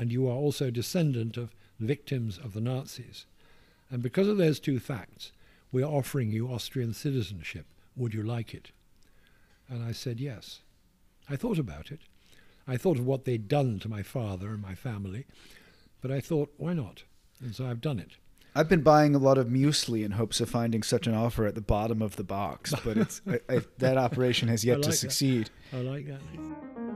and 0.02 0.10
you 0.10 0.26
are 0.26 0.34
also 0.34 0.68
descendant 0.68 1.36
of 1.36 1.54
victims 1.78 2.36
of 2.36 2.54
the 2.54 2.60
Nazis. 2.60 3.24
And 3.88 4.02
because 4.02 4.26
of 4.26 4.36
those 4.36 4.58
two 4.58 4.80
facts, 4.80 5.30
we're 5.70 5.84
offering 5.84 6.32
you 6.32 6.48
Austrian 6.48 6.92
citizenship. 6.92 7.66
Would 7.94 8.12
you 8.12 8.24
like 8.24 8.52
it? 8.52 8.72
And 9.68 9.84
I 9.84 9.92
said 9.92 10.18
yes. 10.18 10.58
I 11.30 11.36
thought 11.36 11.56
about 11.56 11.92
it. 11.92 12.00
I 12.66 12.76
thought 12.76 12.98
of 12.98 13.06
what 13.06 13.26
they'd 13.26 13.46
done 13.46 13.78
to 13.78 13.88
my 13.88 14.02
father 14.02 14.48
and 14.48 14.60
my 14.60 14.74
family, 14.74 15.24
but 16.00 16.10
I 16.10 16.18
thought, 16.18 16.52
why 16.56 16.72
not? 16.72 17.04
And 17.40 17.54
so 17.54 17.68
I've 17.68 17.80
done 17.80 18.00
it. 18.00 18.16
I've 18.56 18.68
been 18.68 18.82
buying 18.82 19.14
a 19.14 19.18
lot 19.18 19.38
of 19.38 19.46
muesli 19.46 20.04
in 20.04 20.10
hopes 20.10 20.40
of 20.40 20.50
finding 20.50 20.82
such 20.82 21.06
an 21.06 21.14
offer 21.14 21.46
at 21.46 21.54
the 21.54 21.60
bottom 21.60 22.02
of 22.02 22.16
the 22.16 22.24
box, 22.24 22.74
but 22.84 22.96
it's 22.96 23.22
I, 23.28 23.38
I, 23.48 23.60
that 23.78 23.98
operation 23.98 24.48
has 24.48 24.64
yet 24.64 24.78
like 24.78 24.82
to 24.82 24.88
that. 24.88 24.96
succeed. 24.96 25.50
I 25.72 25.76
like 25.76 26.08
that. 26.08 26.91